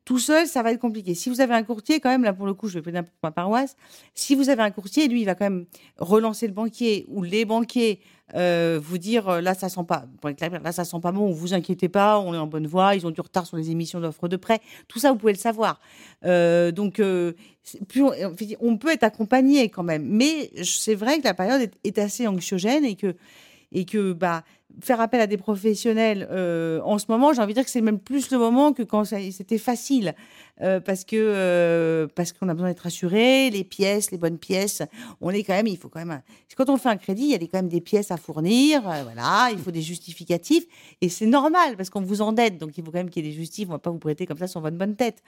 [0.09, 1.15] tout seul, ça va être compliqué.
[1.15, 3.11] Si vous avez un courtier, quand même, là pour le coup, je vais plaider pour
[3.23, 3.77] ma paroisse.
[4.15, 5.67] Si vous avez un courtier, lui, il va quand même
[5.99, 8.01] relancer le banquier ou les banquiers,
[8.35, 11.31] euh, vous dire euh, là ça sent pas, sent pas bon.
[11.31, 12.95] Vous inquiétez pas, on est en bonne voie.
[12.95, 14.61] Ils ont du retard sur les émissions d'offres de prêt.
[14.89, 15.79] Tout ça, vous pouvez le savoir.
[16.25, 21.75] Euh, donc, on peut être accompagné quand même, mais c'est vrai que la période est,
[21.85, 23.15] est assez anxiogène et que
[23.73, 24.45] et que bah
[24.81, 27.81] faire appel à des professionnels euh, en ce moment, j'ai envie de dire que c'est
[27.81, 30.15] même plus le moment que quand c'était facile,
[30.61, 34.83] euh, parce que euh, parce qu'on a besoin d'être assuré, les pièces, les bonnes pièces,
[35.21, 36.21] on est quand même, il faut quand même,
[36.57, 39.49] quand on fait un crédit, il y a quand même des pièces à fournir, voilà,
[39.53, 40.65] il faut des justificatifs,
[41.01, 43.31] et c'est normal parce qu'on vous endette, donc il faut quand même qu'il y ait
[43.31, 45.23] des justifs, on va pas vous prêter comme ça sur votre bonne tête.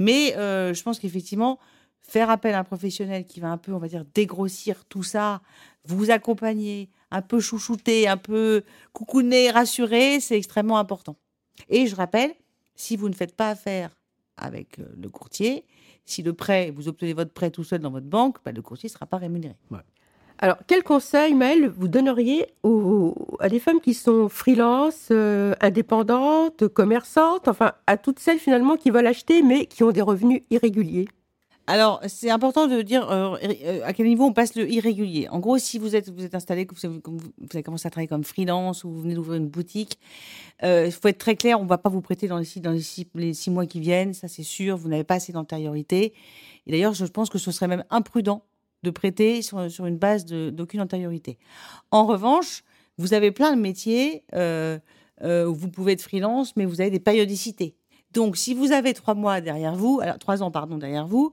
[0.00, 1.58] Mais je pense qu'effectivement,
[2.00, 5.42] faire appel à un professionnel qui va un peu, on va dire, dégrossir tout ça,
[5.84, 11.16] vous accompagner, un peu chouchouter, un peu coucouner, rassurer, c'est extrêmement important.
[11.68, 12.32] Et je rappelle,
[12.74, 13.90] si vous ne faites pas affaire
[14.36, 15.64] avec euh, le courtier,
[16.04, 18.88] si le prêt, vous obtenez votre prêt tout seul dans votre banque, bah, le courtier
[18.88, 19.56] ne sera pas rémunéré.
[20.38, 26.68] Alors, quel conseil, Maëlle, vous donneriez aux- à des femmes qui sont freelance, euh, indépendantes,
[26.68, 31.08] commerçantes, enfin, à toutes celles finalement qui veulent acheter mais qui ont des revenus irréguliers?
[31.70, 35.28] Alors, c'est important de dire euh, euh, à quel niveau on passe le irrégulier.
[35.28, 36.86] En gros, si vous êtes, vous êtes installé, que vous
[37.52, 39.98] avez, commencé à travailler comme freelance ou vous venez d'ouvrir une boutique,
[40.62, 42.62] euh, il faut être très clair, on ne va pas vous prêter dans les six,
[42.62, 45.30] dans les six, les six mois qui viennent, ça c'est sûr, vous n'avez pas assez
[45.30, 46.14] d'antériorité.
[46.66, 48.46] Et d'ailleurs, je pense que ce serait même imprudent
[48.82, 51.36] de prêter sur, sur une base d'aucune antériorité.
[51.90, 52.64] En revanche,
[52.96, 54.78] vous avez plein de métiers euh,
[55.22, 57.76] euh, où vous pouvez être freelance, mais vous avez des périodicités.
[58.12, 61.32] Donc, si vous avez trois mois derrière vous, alors trois ans, pardon, derrière vous,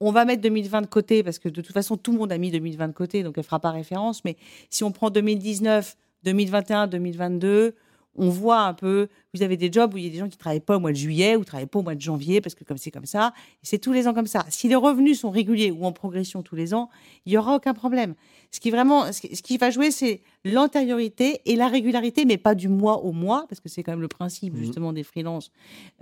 [0.00, 2.38] on va mettre 2020 de côté parce que de toute façon, tout le monde a
[2.38, 4.24] mis 2020 de côté, donc elle fera pas référence.
[4.24, 4.36] Mais
[4.70, 7.74] si on prend 2019, 2021, 2022,
[8.16, 10.36] on voit un peu, vous avez des jobs où il y a des gens qui
[10.36, 12.62] travaillent pas au mois de juillet ou travaillent pas au mois de janvier parce que
[12.64, 14.44] comme c'est comme ça, c'est tous les ans comme ça.
[14.50, 16.90] Si les revenus sont réguliers ou en progression tous les ans,
[17.26, 18.14] il y aura aucun problème.
[18.52, 22.36] Ce qui vraiment, ce qui, ce qui va jouer, c'est l'antériorité et la régularité, mais
[22.38, 24.60] pas du mois au mois, parce que c'est quand même le principe Mhm.
[24.60, 25.50] justement des freelances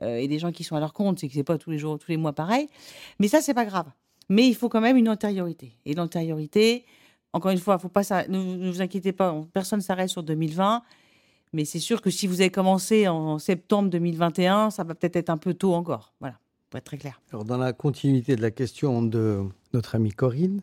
[0.02, 1.78] euh, et des gens qui sont à leur compte, c'est que c'est pas tous les
[1.78, 2.68] jours, tous les mois pareil.
[3.18, 3.86] Mais ça, c'est pas grave.
[4.28, 5.72] Mais il faut quand même une antériorité.
[5.86, 6.84] Et l'antériorité,
[7.32, 10.82] encore une fois, faut pas ne, ne vous inquiétez pas, on- personne s'arrête sur 2020.
[11.52, 15.30] Mais c'est sûr que si vous avez commencé en septembre 2021, ça va peut-être être
[15.30, 16.14] un peu tôt encore.
[16.20, 16.38] Voilà.
[16.70, 17.20] pour être très clair.
[17.30, 19.42] Alors, dans la continuité de la question de
[19.74, 20.62] notre amie Corinne,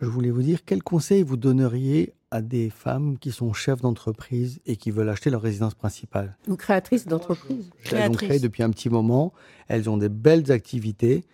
[0.00, 4.60] je voulais vous dire quel conseil vous donneriez à des femmes qui sont chefs d'entreprise
[4.66, 6.36] et qui veulent acheter leur résidence principale?
[6.48, 7.70] Ou créatrice d'entreprise.
[7.92, 9.32] Elles ont créé depuis un petit moment,
[9.68, 11.24] elles ont des belles activités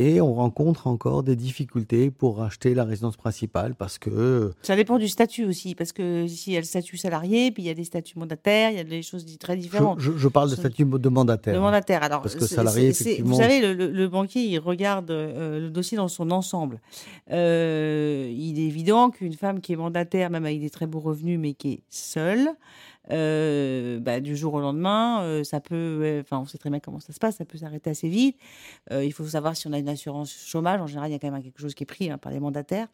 [0.00, 4.98] et on rencontre encore des difficultés pour acheter la résidence principale parce que Ça dépend
[4.98, 7.70] du statut aussi, parce que ici il y a le statut salarié, puis il y
[7.70, 10.00] a des statuts mandataires, il y a des choses très différentes.
[10.00, 11.54] je- je parle de statut de mandataire.
[11.54, 12.02] Le mandataire.
[12.02, 15.70] Alors, Parce que salarié, effectivement, Vous savez, le, le- le banquier, il regarde euh, le
[15.70, 16.80] dossier dans son ensemble.
[17.30, 21.38] Euh, il est évident qu'une femme qui est mandataire, même avec des très beaux revenus,
[21.38, 22.48] mais qui est seule,
[23.10, 26.20] euh, bah, du jour au lendemain, euh, ça peut.
[26.20, 28.36] Enfin, on sait très bien comment ça se passe, ça peut s'arrêter assez vite.
[28.92, 30.80] Euh, il faut savoir si on a une assurance chômage.
[30.80, 32.40] En général, il y a quand même quelque chose qui est pris hein, par les
[32.40, 32.88] mandataires.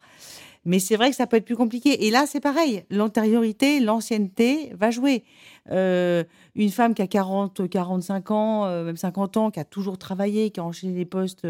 [0.65, 2.07] Mais c'est vrai que ça peut être plus compliqué.
[2.07, 2.83] Et là, c'est pareil.
[2.89, 5.23] L'antériorité, l'ancienneté va jouer.
[5.69, 10.59] Une femme qui a 40, 45 ans, même 50 ans, qui a toujours travaillé, qui
[10.59, 11.47] a enchaîné des postes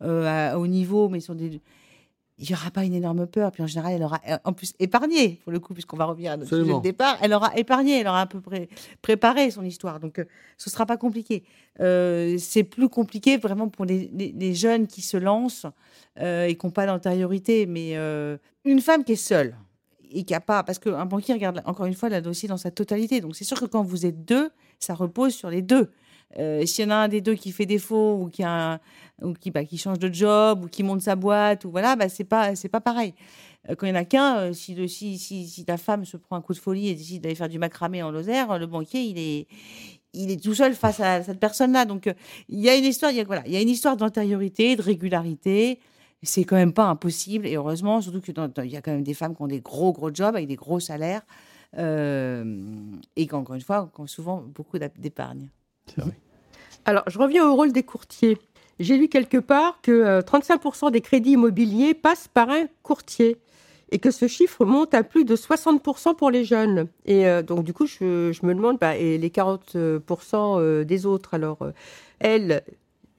[0.00, 1.60] à haut niveau, mais sur des...
[2.42, 3.52] Il n'y aura pas une énorme peur.
[3.52, 6.32] Puis en général, elle aura euh, en plus épargné, pour le coup, puisqu'on va revenir
[6.32, 7.16] à notre sujet de départ.
[7.22, 8.68] Elle aura épargné, elle aura à peu près
[9.00, 10.00] préparé son histoire.
[10.00, 10.24] Donc, euh,
[10.58, 11.44] ce ne sera pas compliqué.
[11.80, 15.66] Euh, c'est plus compliqué vraiment pour les, les- les jeunes qui se lancent
[16.20, 17.66] euh, et qui n'ont pas d'antériorité.
[17.66, 17.94] Mais
[18.64, 19.56] une femme qui est seule
[20.10, 20.62] et qui a pas.
[20.64, 23.20] Parce qu'un banquier regarde encore une fois le dossier dans sa totalité.
[23.20, 24.50] Donc, c'est sûr que quand vous êtes deux,
[24.80, 25.90] ça repose sur les deux.
[26.38, 29.98] Euh, S'il y en a un des deux qui fait défaut ou qui, bah, change
[29.98, 33.14] de job ou qui monte sa boîte, ou voilà, bah, c'est pas, pas pareil.
[33.70, 36.52] Euh, quand il n'y en a qu'un, euh, si, ta femme se prend un coup
[36.54, 39.46] de folie et décide d'aller faire du macramé en Lozère, le banquier, il est,
[40.14, 41.84] il est tout seul face à cette personne-là.
[41.84, 42.12] Donc,
[42.48, 45.78] il y a une histoire, voilà, histoire d'antériorité, de régularité.
[46.22, 47.46] C'est quand même pas impossible.
[47.46, 48.30] Et heureusement, surtout que
[48.66, 50.80] y a quand même des femmes qui ont des gros, gros jobs avec des gros
[50.80, 51.22] salaires.
[51.78, 52.44] euh,
[53.16, 54.98] et qui, encore une fois, qui ont souvent beaucoup d'ap-
[56.84, 58.38] Alors, je reviens au rôle des courtiers.
[58.80, 63.36] J'ai lu quelque part que euh, 35% des crédits immobiliers passent par un courtier
[63.90, 66.88] et que ce chiffre monte à plus de 60% pour les jeunes.
[67.04, 71.34] Et euh, donc, du coup, je, me demande, bah, et les 40% euh, des autres,
[71.34, 71.72] alors, euh,
[72.18, 72.62] elles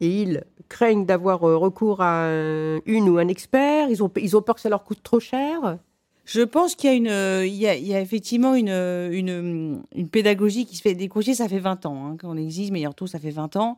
[0.01, 4.35] et ils craignent d'avoir euh, recours à un- une ou un expert ils ont, ils
[4.35, 5.77] ont peur que ça leur coûte trop cher
[6.25, 10.95] Je pense qu'il y a effectivement une, pédagogie qui se fait.
[10.95, 13.77] Des ça fait 20 ans hein, qu'on existe, Meilleur Taux, ça fait 20 ans.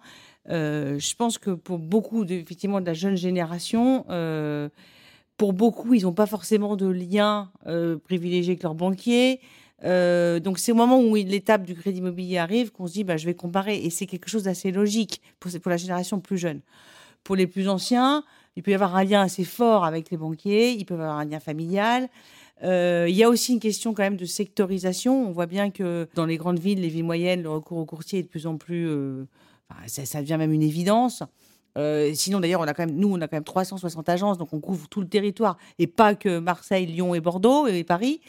[0.49, 4.69] Euh, je pense que pour beaucoup, de, effectivement, de la jeune génération, euh,
[5.37, 9.39] pour beaucoup, ils n'ont pas forcément de lien euh, privilégié avec leur banquier.
[9.83, 13.25] Donc c'est au moment où l'étape du crédit immobilier arrive qu'on se dit bah, je
[13.25, 16.61] vais comparer et c'est quelque chose d'assez logique pour la génération plus jeune.
[17.23, 18.23] Pour les plus anciens,
[18.55, 21.25] il peut y avoir un lien assez fort avec les banquiers, ils peuvent avoir un
[21.25, 22.09] lien familial.
[22.63, 25.27] Euh, il y a aussi une question quand même de sectorisation.
[25.27, 28.19] On voit bien que dans les grandes villes, les villes moyennes, le recours au courtier
[28.19, 29.25] est de plus en plus, euh,
[29.87, 31.23] ça, devient même une évidence.
[31.77, 34.53] Euh, sinon, d'ailleurs, on a quand même, nous, on a quand même 360 agences, donc
[34.53, 38.21] on couvre tout le territoire, et pas que Marseille, Lyon et Bordeaux et Paris.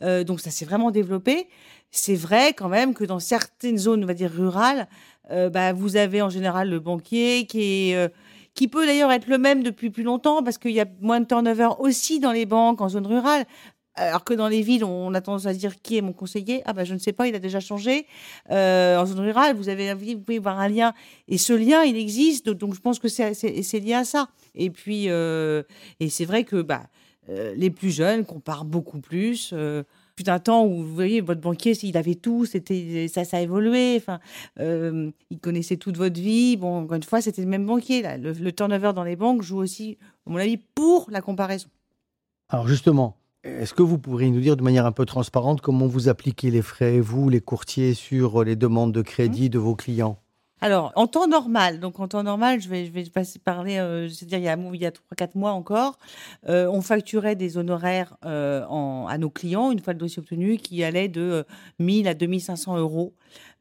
[0.00, 1.48] Donc ça s'est vraiment développé.
[1.90, 4.88] C'est vrai quand même que dans certaines zones, on va dire rurales,
[5.28, 8.10] bah, vous avez en général le banquier qui est
[8.54, 11.26] qui peut d'ailleurs être le même depuis plus longtemps parce qu'il y a moins de
[11.26, 13.44] turnover aussi dans les banques en zone rurale.
[13.96, 16.62] Alors que dans les villes, on a tendance à dire qui est mon conseiller?
[16.64, 18.06] Ah ben je ne sais pas, il a déjà changé.
[18.50, 20.94] Euh, en zone rurale, vous avez vous pouvez avoir un lien
[21.28, 24.28] et ce lien il existe, donc je pense que c'est lié à ça.
[24.56, 25.62] Et puis euh,
[26.00, 26.82] et c'est vrai que bah
[27.28, 29.54] euh, les plus jeunes comparent beaucoup plus.
[30.14, 33.38] Euh, fut un temps où vous voyez votre banquier, il avait tout, c'était ça, ça
[33.38, 33.96] a évolué.
[33.96, 34.20] Enfin,
[34.60, 36.56] euh, il connaissait toute votre vie.
[36.56, 38.02] Bon, encore une fois, c'était le même banquier.
[38.02, 38.16] Là.
[38.16, 41.68] Le, le turnover dans les banques joue aussi, à mon avis, pour la comparaison.
[42.48, 46.08] Alors justement, est-ce que vous pourriez nous dire de manière un peu transparente comment vous
[46.08, 50.18] appliquez les frais, vous, les courtiers, sur les demandes de crédit de vos clients?
[50.60, 54.08] Alors, en temps normal, donc en temps normal, je vais, je vais passer parler, euh,
[54.08, 55.98] c'est-à-dire il y a, il y a 3-4 mois encore,
[56.48, 58.64] euh, on facturait des honoraires euh,
[59.06, 61.42] à nos clients, une fois le dossier obtenu, qui allait de euh,
[61.80, 63.12] 1000 à 2500 euros,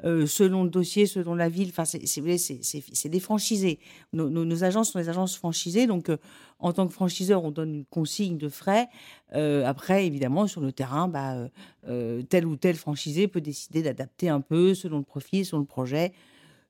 [0.05, 1.69] euh, selon le dossier, selon la ville.
[1.71, 3.79] Enfin, c'est, des franchisés.
[4.13, 6.17] Nos, nos- agences sont des agences franchisées, donc euh,
[6.59, 8.87] en tant que franchiseur, on donne une consigne de frais.
[9.35, 11.47] Euh, après, évidemment, sur le terrain, bah, euh,
[11.89, 15.65] euh, tel ou tel franchisé peut décider d'adapter un peu selon le profil, selon le
[15.67, 16.13] projet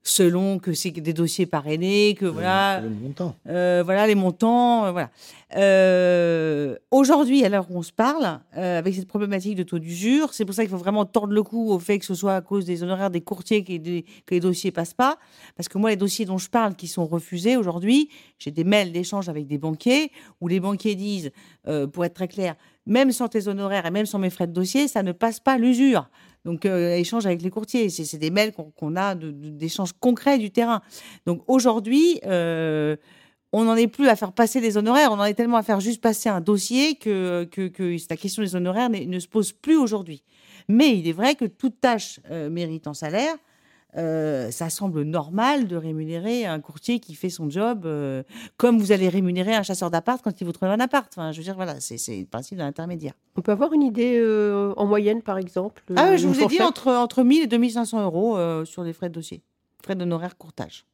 [0.06, 3.36] selon que c'est des dossiers parrainés, que voilà, Le montant.
[3.48, 5.10] euh, voilà les montants, euh, voilà.
[5.56, 10.34] Euh, Aujourd'hui, à l'heure où on se parle, euh, avec cette problématique de taux d'usure,
[10.34, 12.42] c'est pour ça qu'il faut vraiment tordre le cou au fait que ce soit à
[12.42, 15.18] cause des honoraires des courtiers que, des- que les dossiers passent pas.
[15.56, 18.92] Parce que moi, les dossiers dont je parle qui sont refusés aujourd'hui, j'ai des mails
[18.92, 20.12] d'échange avec des banquiers
[20.42, 21.32] où les banquiers disent,
[21.68, 24.54] euh, pour être très clair, même sans tes honoraires et même sans mes frais de
[24.54, 26.10] dossier, ça ne passe pas l'usure.
[26.46, 30.82] Donc, euh, échange avec les courtiers, c'est des mails qu'on a d'échanges concrets du terrain.
[31.26, 32.98] Donc, aujourd'hui, euh,
[33.54, 35.80] on n'en est plus à faire passer des honoraires, on en est tellement à faire
[35.80, 37.48] juste passer un dossier que,
[38.10, 40.24] la question des honoraires ne se pose plus aujourd'hui.
[40.68, 43.36] Mais il est vrai que toute tâche euh, mérite un salaire.
[43.96, 48.24] Euh, ça semble normal de rémunérer un courtier qui fait son job euh,
[48.58, 51.12] comme vous allez rémunérer un chasseur d'appart quand il vous trouve un appart.
[51.16, 53.14] Enfin, je veux dire, voilà, c'est le principe de l'intermédiaire.
[53.36, 56.42] On peut avoir une idée euh, en moyenne, par exemple Ah, euh, oui, je vous
[56.42, 59.42] ai dit entre, entre 1000 et 2500 euros euh, sur les frais de dossier,
[59.84, 60.86] frais d'honoraires courtage.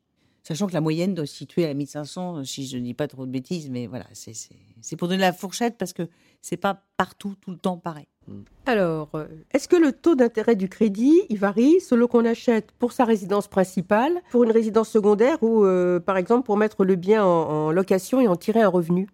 [0.43, 3.08] Sachant que la moyenne doit se situer à 1500, euh, si je ne dis pas
[3.08, 6.08] trop de bêtises, mais voilà, c'est- pour donner la fourchette parce que
[6.41, 8.08] c'est pas partout, tout le temps pareil.
[8.65, 12.91] Alors, euh, est-ce que le taux d'intérêt du crédit, il varie selon qu'on achète pour
[12.93, 17.23] sa résidence principale, pour une résidence secondaire ou, euh, par exemple, pour mettre le bien
[17.25, 17.28] en,
[17.67, 19.08] en location et en tirer un revenu?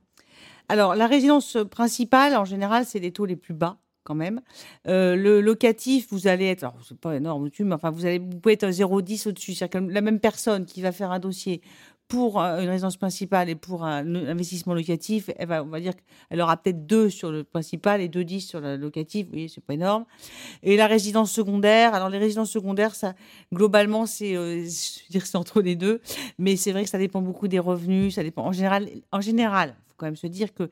[0.67, 4.39] Alors, la résidence principale, en général, c'est les taux les plus bas quand même.
[4.87, 8.39] Euh, le locatif, vous allez être, alors c'est pas énorme, mais enfin vous allez, vous
[8.39, 9.53] pouvez être 0,10 au-dessus.
[9.53, 11.61] C'est-à-dire que la même personne qui va faire un dossier
[12.07, 15.93] pour euh, une résidence principale et pour un investissement locatif, elle va, on va dire
[15.95, 19.25] qu'elle aura peut-être deux sur le principal et deux 10 sur le locatif.
[19.25, 20.05] Vous voyez, c'est pas énorme.
[20.61, 23.15] Et la résidence secondaire, alors les résidences secondaires, ça,
[23.53, 25.99] globalement, c'est, euh, je veux dire, c'est entre les deux.
[26.37, 28.15] Mais c'est vrai que ça dépend beaucoup des revenus.
[28.15, 30.69] Ça dépend, en général, en général, faut quand même se dire que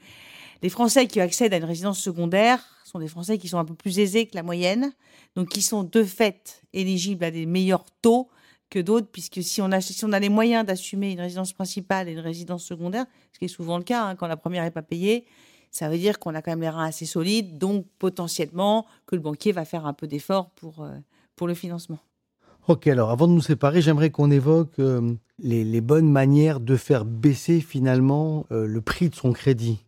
[0.64, 3.76] les Français qui accèdent à une résidence secondaire sont des Français qui sont un peu
[3.76, 4.94] plus aisés que la moyenne,
[5.36, 8.30] donc qui sont de fait éligibles à des meilleurs taux
[8.70, 12.08] que d'autres, puisque si on a, si on a les moyens d'assumer une résidence principale
[12.08, 14.72] et une résidence secondaire, ce qui est souvent le cas hein, quand la première n'est
[14.72, 15.26] pas payée,
[15.70, 19.22] ça veut dire qu'on a quand même les reins assez solides, donc potentiellement que le
[19.22, 20.92] banquier va faire un peu d'effort pour, euh,
[21.36, 22.00] pour le financement.
[22.68, 27.04] Ok, alors avant de nous séparer, j'aimerais qu'on évoque euh, les, bonnes manières de faire
[27.04, 29.84] baisser finalement euh, le prix de son crédit,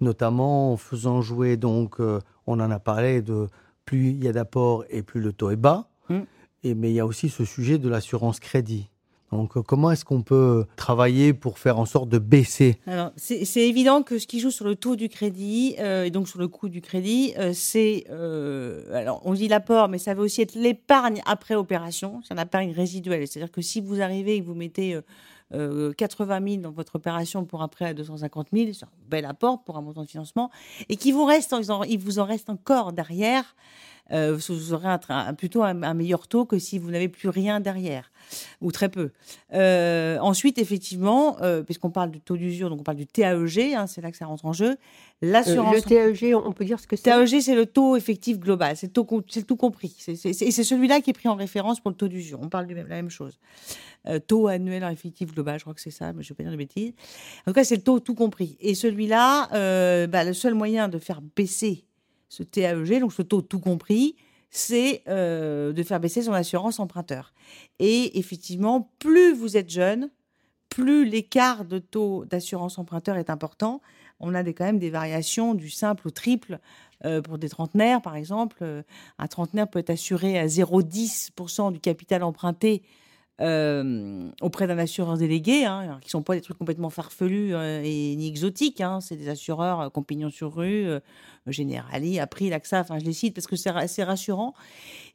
[0.00, 3.46] notamment en faisant jouer, donc, euh, on en a parlé, de
[3.84, 6.20] plus il y a d'apport et plus le taux est bas, Mm.
[6.64, 8.88] et, mais il y a aussi ce sujet de l'assurance crédit.
[9.30, 12.78] Donc, euh, comment est-ce qu'on peut travailler pour faire en sorte de baisser?
[12.86, 16.10] Alors, c'est c'est évident que ce qui joue sur le taux du crédit euh, et
[16.10, 20.14] donc sur le coût du crédit, euh, c'est euh, alors on dit l'apport, mais ça
[20.14, 23.28] veut aussi être l'épargne après opération, c'est une épargne résiduelle.
[23.28, 24.98] C'est-à-dire que si vous arrivez et que vous mettez
[25.54, 28.88] euh, euh, 80 000 dans votre opération pour un prêt à 250 000, c'est un
[29.08, 30.50] bel apport pour un montant de financement,
[30.88, 31.24] et qu'il vous
[31.98, 33.56] vous en reste encore derrière.
[34.12, 37.08] Euh, vous aurez un, tra- un- plutôt un, un meilleur taux que si vous n'avez
[37.08, 38.10] plus rien derrière,
[38.60, 39.10] ou très peu.
[39.54, 43.86] Euh, ensuite, effectivement, euh, puisqu'on parle du taux d'usure, donc on parle du TAEG, hein,
[43.86, 44.76] c'est là que ça rentre en jeu.
[45.20, 45.74] L'assurance.
[45.74, 47.02] Le TAEG, on peut dire ce que c'est?
[47.04, 49.96] TAEG, c'est le taux effectif global, c'est le, taux le tout compris.
[50.06, 52.38] Et c'est celui-là qui est pris en référence pour le taux d'usure.
[52.40, 53.38] On parle de la même chose.
[54.26, 56.52] Taux annuel effectif global, je crois que c'est ça, mais je ne vais pas dire
[56.52, 56.92] de bêtises.
[57.46, 58.56] En tout cas, c'est le taux tout compris.
[58.60, 61.84] Et celui-là, bah, le seul moyen de faire baisser
[62.28, 64.16] ce TAEG, donc ce taux tout compris,
[64.50, 67.32] c'est euh, de faire baisser son assurance emprunteur.
[67.78, 70.10] Et effectivement, plus vous êtes jeune,
[70.68, 73.80] plus l'écart de taux d'assurance emprunteur est important.
[74.20, 76.58] On a quand même des variations du simple au triple
[77.04, 78.58] euh, pour des trentenaires, par exemple.
[78.62, 78.82] Euh,
[79.18, 82.82] un trentenaire peut être assuré à 0,10% du capital emprunté
[83.40, 87.82] euh, auprès d'un assureur délégué, hein, qui ne sont pas des trucs complètement farfelus euh,
[87.84, 88.80] et ni exotiques.
[88.80, 89.00] hein.
[89.00, 91.00] c'est des assureurs euh, compagnons sur rue, euh,
[91.46, 94.54] Generali, April, AXA, enfin je les cite parce que c'est c'est rassurant.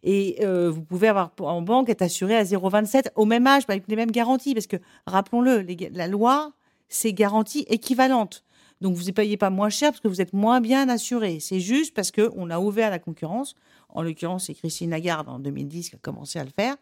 [0.04, 3.84] Et euh, vous pouvez avoir en banque être assuré à 0,27 au même âge, avec
[3.88, 6.54] les mêmes garanties, parce que rappelons-le, la loi,
[6.90, 8.44] c'est garantie équivalente.
[8.84, 11.40] Donc vous ne payez pas moins cher parce que vous êtes moins bien assuré.
[11.40, 13.56] C'est juste parce qu'on a ouvert la concurrence.
[13.88, 16.76] En l'occurrence, c'est Christine Lagarde en 2010 qui a commencé à le faire.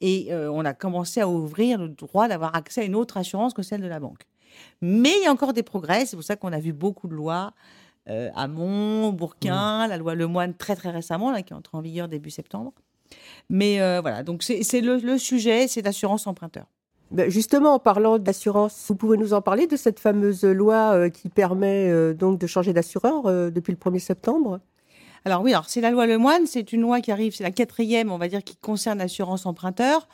[0.00, 3.52] Et euh, on a commencé à ouvrir le droit d'avoir accès à une autre assurance
[3.52, 4.28] que celle de la banque.
[4.80, 6.06] Mais il y a encore des progrès.
[6.06, 7.52] C'est pour ça qu'on a vu beaucoup de lois.
[8.08, 12.30] Euh, Hamon, Bourquin, la loi Lemoine très très récemment, là, qui entre en vigueur début
[12.30, 12.72] septembre.
[13.48, 16.66] Mais euh, voilà, donc c'est c'est le, le sujet, c'est l'assurance emprunteur.
[17.10, 21.08] Ben, Justement, en parlant d'assurance, vous pouvez nous en parler de cette fameuse loi euh,
[21.08, 24.60] qui permet euh, donc de changer d'assureur euh, depuis le 1er septembre?
[25.24, 28.12] Alors oui, alors c'est la loi Lemoine, c'est une loi qui arrive, c'est la quatrième,
[28.12, 30.08] on va dire, qui concerne l'assurance emprunteur.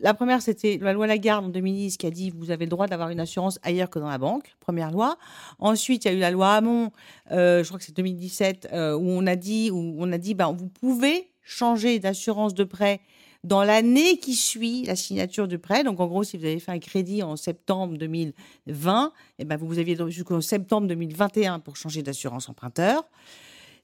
[0.00, 2.88] La première, c'était la loi Lagarde en 2010 qui a dit vous avez le droit
[2.88, 5.16] d'avoir une assurance ailleurs que dans la banque, première loi.
[5.60, 6.90] Ensuite, il y a eu la loi Hamon,
[7.30, 10.52] je crois que c'est 2017, euh, où on a dit, où on a dit ben,
[10.52, 13.00] vous pouvez changer d'assurance de prêt
[13.42, 15.82] dans l'année qui suit la signature du prêt.
[15.82, 19.78] Donc, en gros, si vous avez fait un crédit en septembre 2020, eh ben, vous
[19.78, 23.04] aviez jusqu'en septembre 2021 pour changer d'assurance emprunteur.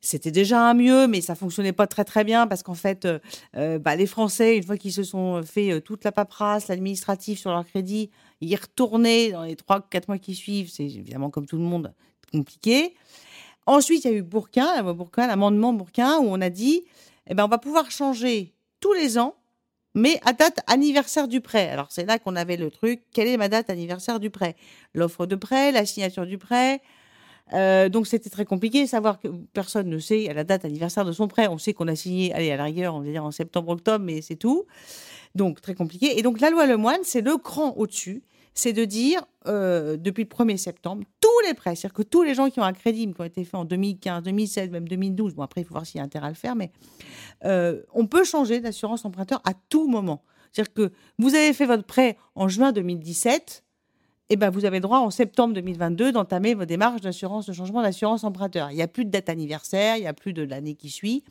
[0.01, 3.19] C'était déjà un mieux, mais ça fonctionnait pas très très bien parce qu'en fait, euh,
[3.57, 7.41] euh, bah, les Français, une fois qu'ils se sont fait euh, toute la paperasse, l'administratif
[7.41, 11.47] sur leur crédit, y retourner dans les trois quatre mois qui suivent, c'est évidemment comme
[11.47, 11.93] tout le monde
[12.31, 12.95] compliqué.
[13.67, 14.81] Ensuite, il y a eu Bourquin,
[15.17, 16.83] l'amendement Bourquin, où on a dit,
[17.27, 19.35] eh ben, on va pouvoir changer tous les ans,
[19.97, 21.71] mais à date anniversaire du prêt.
[21.71, 24.55] Alors, c'est là qu'on avait le truc, quelle est ma date anniversaire du prêt?
[24.95, 26.83] L'offre de prêt, la signature du prêt.
[27.55, 31.13] Euh, donc, c'était très compliqué, savoir que personne ne sait à la date anniversaire de
[31.13, 31.49] son prêt.
[31.49, 34.21] On sait qu'on a signé, allez, à la rigueur, on va dire en septembre-octobre, mais
[34.21, 34.67] c'est tout.
[35.35, 36.19] Donc, très compliqué.
[36.19, 38.23] Et donc, la loi Lemoine, c'est le cran au-dessus
[38.57, 42.35] c'est de dire, euh, depuis le 1er septembre, tous les prêts, c'est-à-dire que tous les
[42.35, 45.43] gens qui ont un crédit, qui ont été faits en 2015, 2016, même 2012, bon
[45.43, 46.73] après il faut voir s'il y a intérêt à le faire, mais
[47.45, 50.23] euh, on peut changer d'assurance emprunteur à tout moment.
[50.51, 53.63] C'est-à-dire que vous avez fait votre prêt en juin 2017,
[54.29, 57.83] et eh ben vous avez droit en septembre 2022 d'entamer vos démarches d'assurance, de changement
[57.83, 58.73] d'assurance emprunteur.
[58.73, 61.23] Il n'y a plus de date anniversaire, il n'y a plus de l'année qui suit.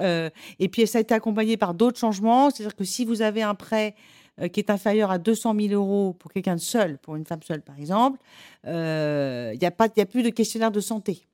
[0.00, 3.42] Euh, et puis ça a été accompagné par d'autres changements, c'est-à-dire que si vous avez
[3.42, 3.94] un prêt
[4.40, 7.42] euh, qui est inférieur à 200 000 euros pour quelqu'un de seul, pour une femme
[7.42, 8.18] seule par exemple,
[8.66, 11.26] euh, il n'y a, pas, a plus de questionnaire de santé.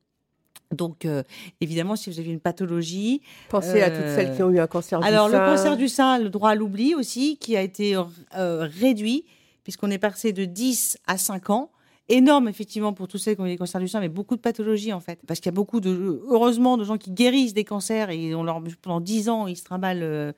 [0.73, 1.23] Donc, euh,
[1.61, 3.23] évidemment, si vous avez une pathologie.
[3.49, 5.13] Pensez à toutes celles qui ont eu un cancer du sein.
[5.13, 7.97] Alors, le cancer du sein, le droit à l'oubli aussi, qui a été
[8.33, 9.25] réduit,
[9.63, 11.71] puisqu'on est passé de 10 à 5 ans
[12.09, 14.93] énorme effectivement pour tous ceux qui ont des cancers du sein, mais beaucoup de pathologies
[14.93, 18.11] en fait, parce qu'il y a beaucoup de heureusement de gens qui guérissent des cancers
[18.11, 20.33] et on leur pendant 10 ans ils se trimballent euh,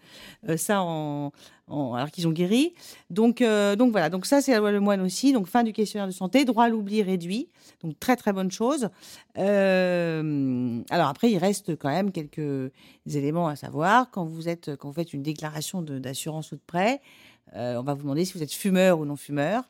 [0.49, 1.33] euh, ça en,
[1.69, 2.75] alors qu'ils ont guéri.
[3.11, 5.73] Donc euh, donc voilà, donc ça c'est la loi Le Moine aussi, donc fin du
[5.73, 7.49] questionnaire de santé, droit à l'oubli réduit,
[7.85, 8.89] donc très très bonne chose.
[9.37, 12.73] alors après il reste quand même quelques
[13.07, 17.01] éléments à savoir quand vous êtes quand vous faites une déclaration d'assurance ou de prêt.
[17.55, 19.65] Euh, on va vous demander si vous êtes fumeur ou non fumeur.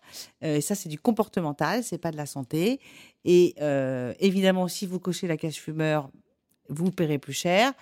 [0.45, 2.81] Euh, et ça, c'est du comportemental, c'est pas de la santé.
[3.25, 6.11] Et euh, évidemment, si vous cochez la case fumeur,
[6.69, 7.73] vous paierez plus cher.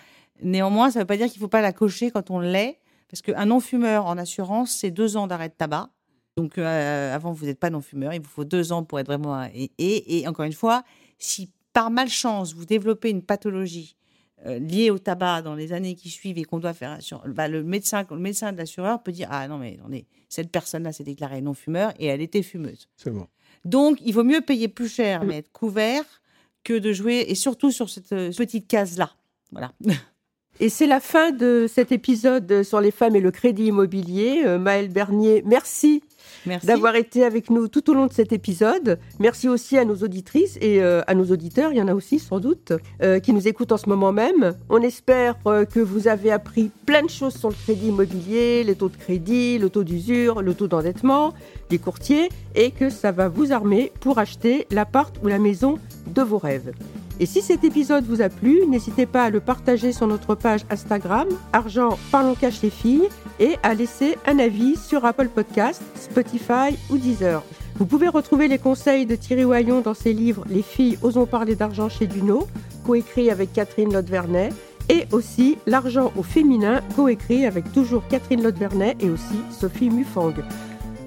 [0.42, 2.80] Néanmoins, ça ne veut pas dire qu'il ne faut pas la cocher quand on l'est,
[3.10, 5.90] parce qu'un non-fumeur en assurance, c'est deux ans d'arrêt de tabac.
[6.36, 9.44] Donc, avant, vous n'êtes pas non-fumeur, il vous faut deux ans pour être vraiment.
[9.52, 10.84] Et, et encore une fois,
[11.18, 13.96] si par malchance vous développez une pathologie
[14.46, 17.64] euh, lié au tabac dans les années qui suivent et qu'on doit faire bah, le
[17.64, 19.78] médecin le médecin de l'assureur peut dire ah non mais
[20.28, 22.88] cette personne là s'est déclarée non fumeur et elle était fumeuse.
[22.96, 23.26] C'est bon.
[23.64, 26.04] Donc il vaut mieux payer plus cher mais être couvert
[26.64, 29.10] que de jouer et surtout sur cette euh, petite case là.
[29.50, 29.72] Voilà.
[30.60, 34.42] Et c'est la fin de cet épisode sur les femmes et le crédit immobilier.
[34.44, 36.02] Euh, Maëlle Bernier, merci
[36.64, 38.98] d'avoir été avec nous tout au long de cet épisode.
[39.18, 42.18] Merci aussi à nos auditrices et euh, à nos auditeurs, il y en a aussi
[42.18, 44.54] sans doute, euh, qui nous écoutent en ce moment même.
[44.68, 48.74] On espère euh, que vous avez appris plein de choses sur le crédit immobilier, les
[48.74, 51.34] taux de crédit, le taux d'usure, le taux d'endettement,
[51.70, 56.22] les courtiers, et que ça va vous armer pour acheter l'appart ou la maison de
[56.22, 56.72] vos rêves.
[57.20, 60.60] Et si cet épisode vous a plu, n'hésitez pas à le partager sur notre page
[60.70, 63.08] Instagram, Argent Parlons Cash les filles,
[63.40, 67.42] et à laisser un avis sur Apple Podcast, Spotify ou Deezer.
[67.76, 71.56] Vous pouvez retrouver les conseils de Thierry Wayon dans ses livres Les filles osons parler
[71.56, 72.46] d'argent chez Duno,
[72.86, 74.52] coécrit avec Catherine Lotte-Vernet,
[74.88, 80.34] et aussi L'argent au féminin, coécrit avec toujours Catherine Lotte-Vernet et aussi Sophie Mufang.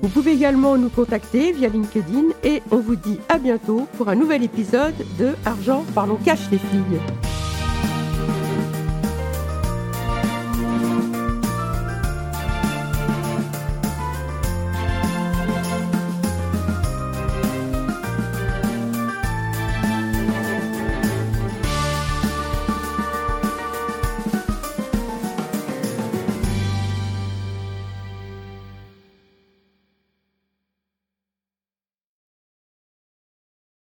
[0.02, 4.16] Vous pouvez également nous contacter via LinkedIn et on vous dit à bientôt pour un
[4.16, 7.00] nouvel épisode de Argent Parlons Cash les filles.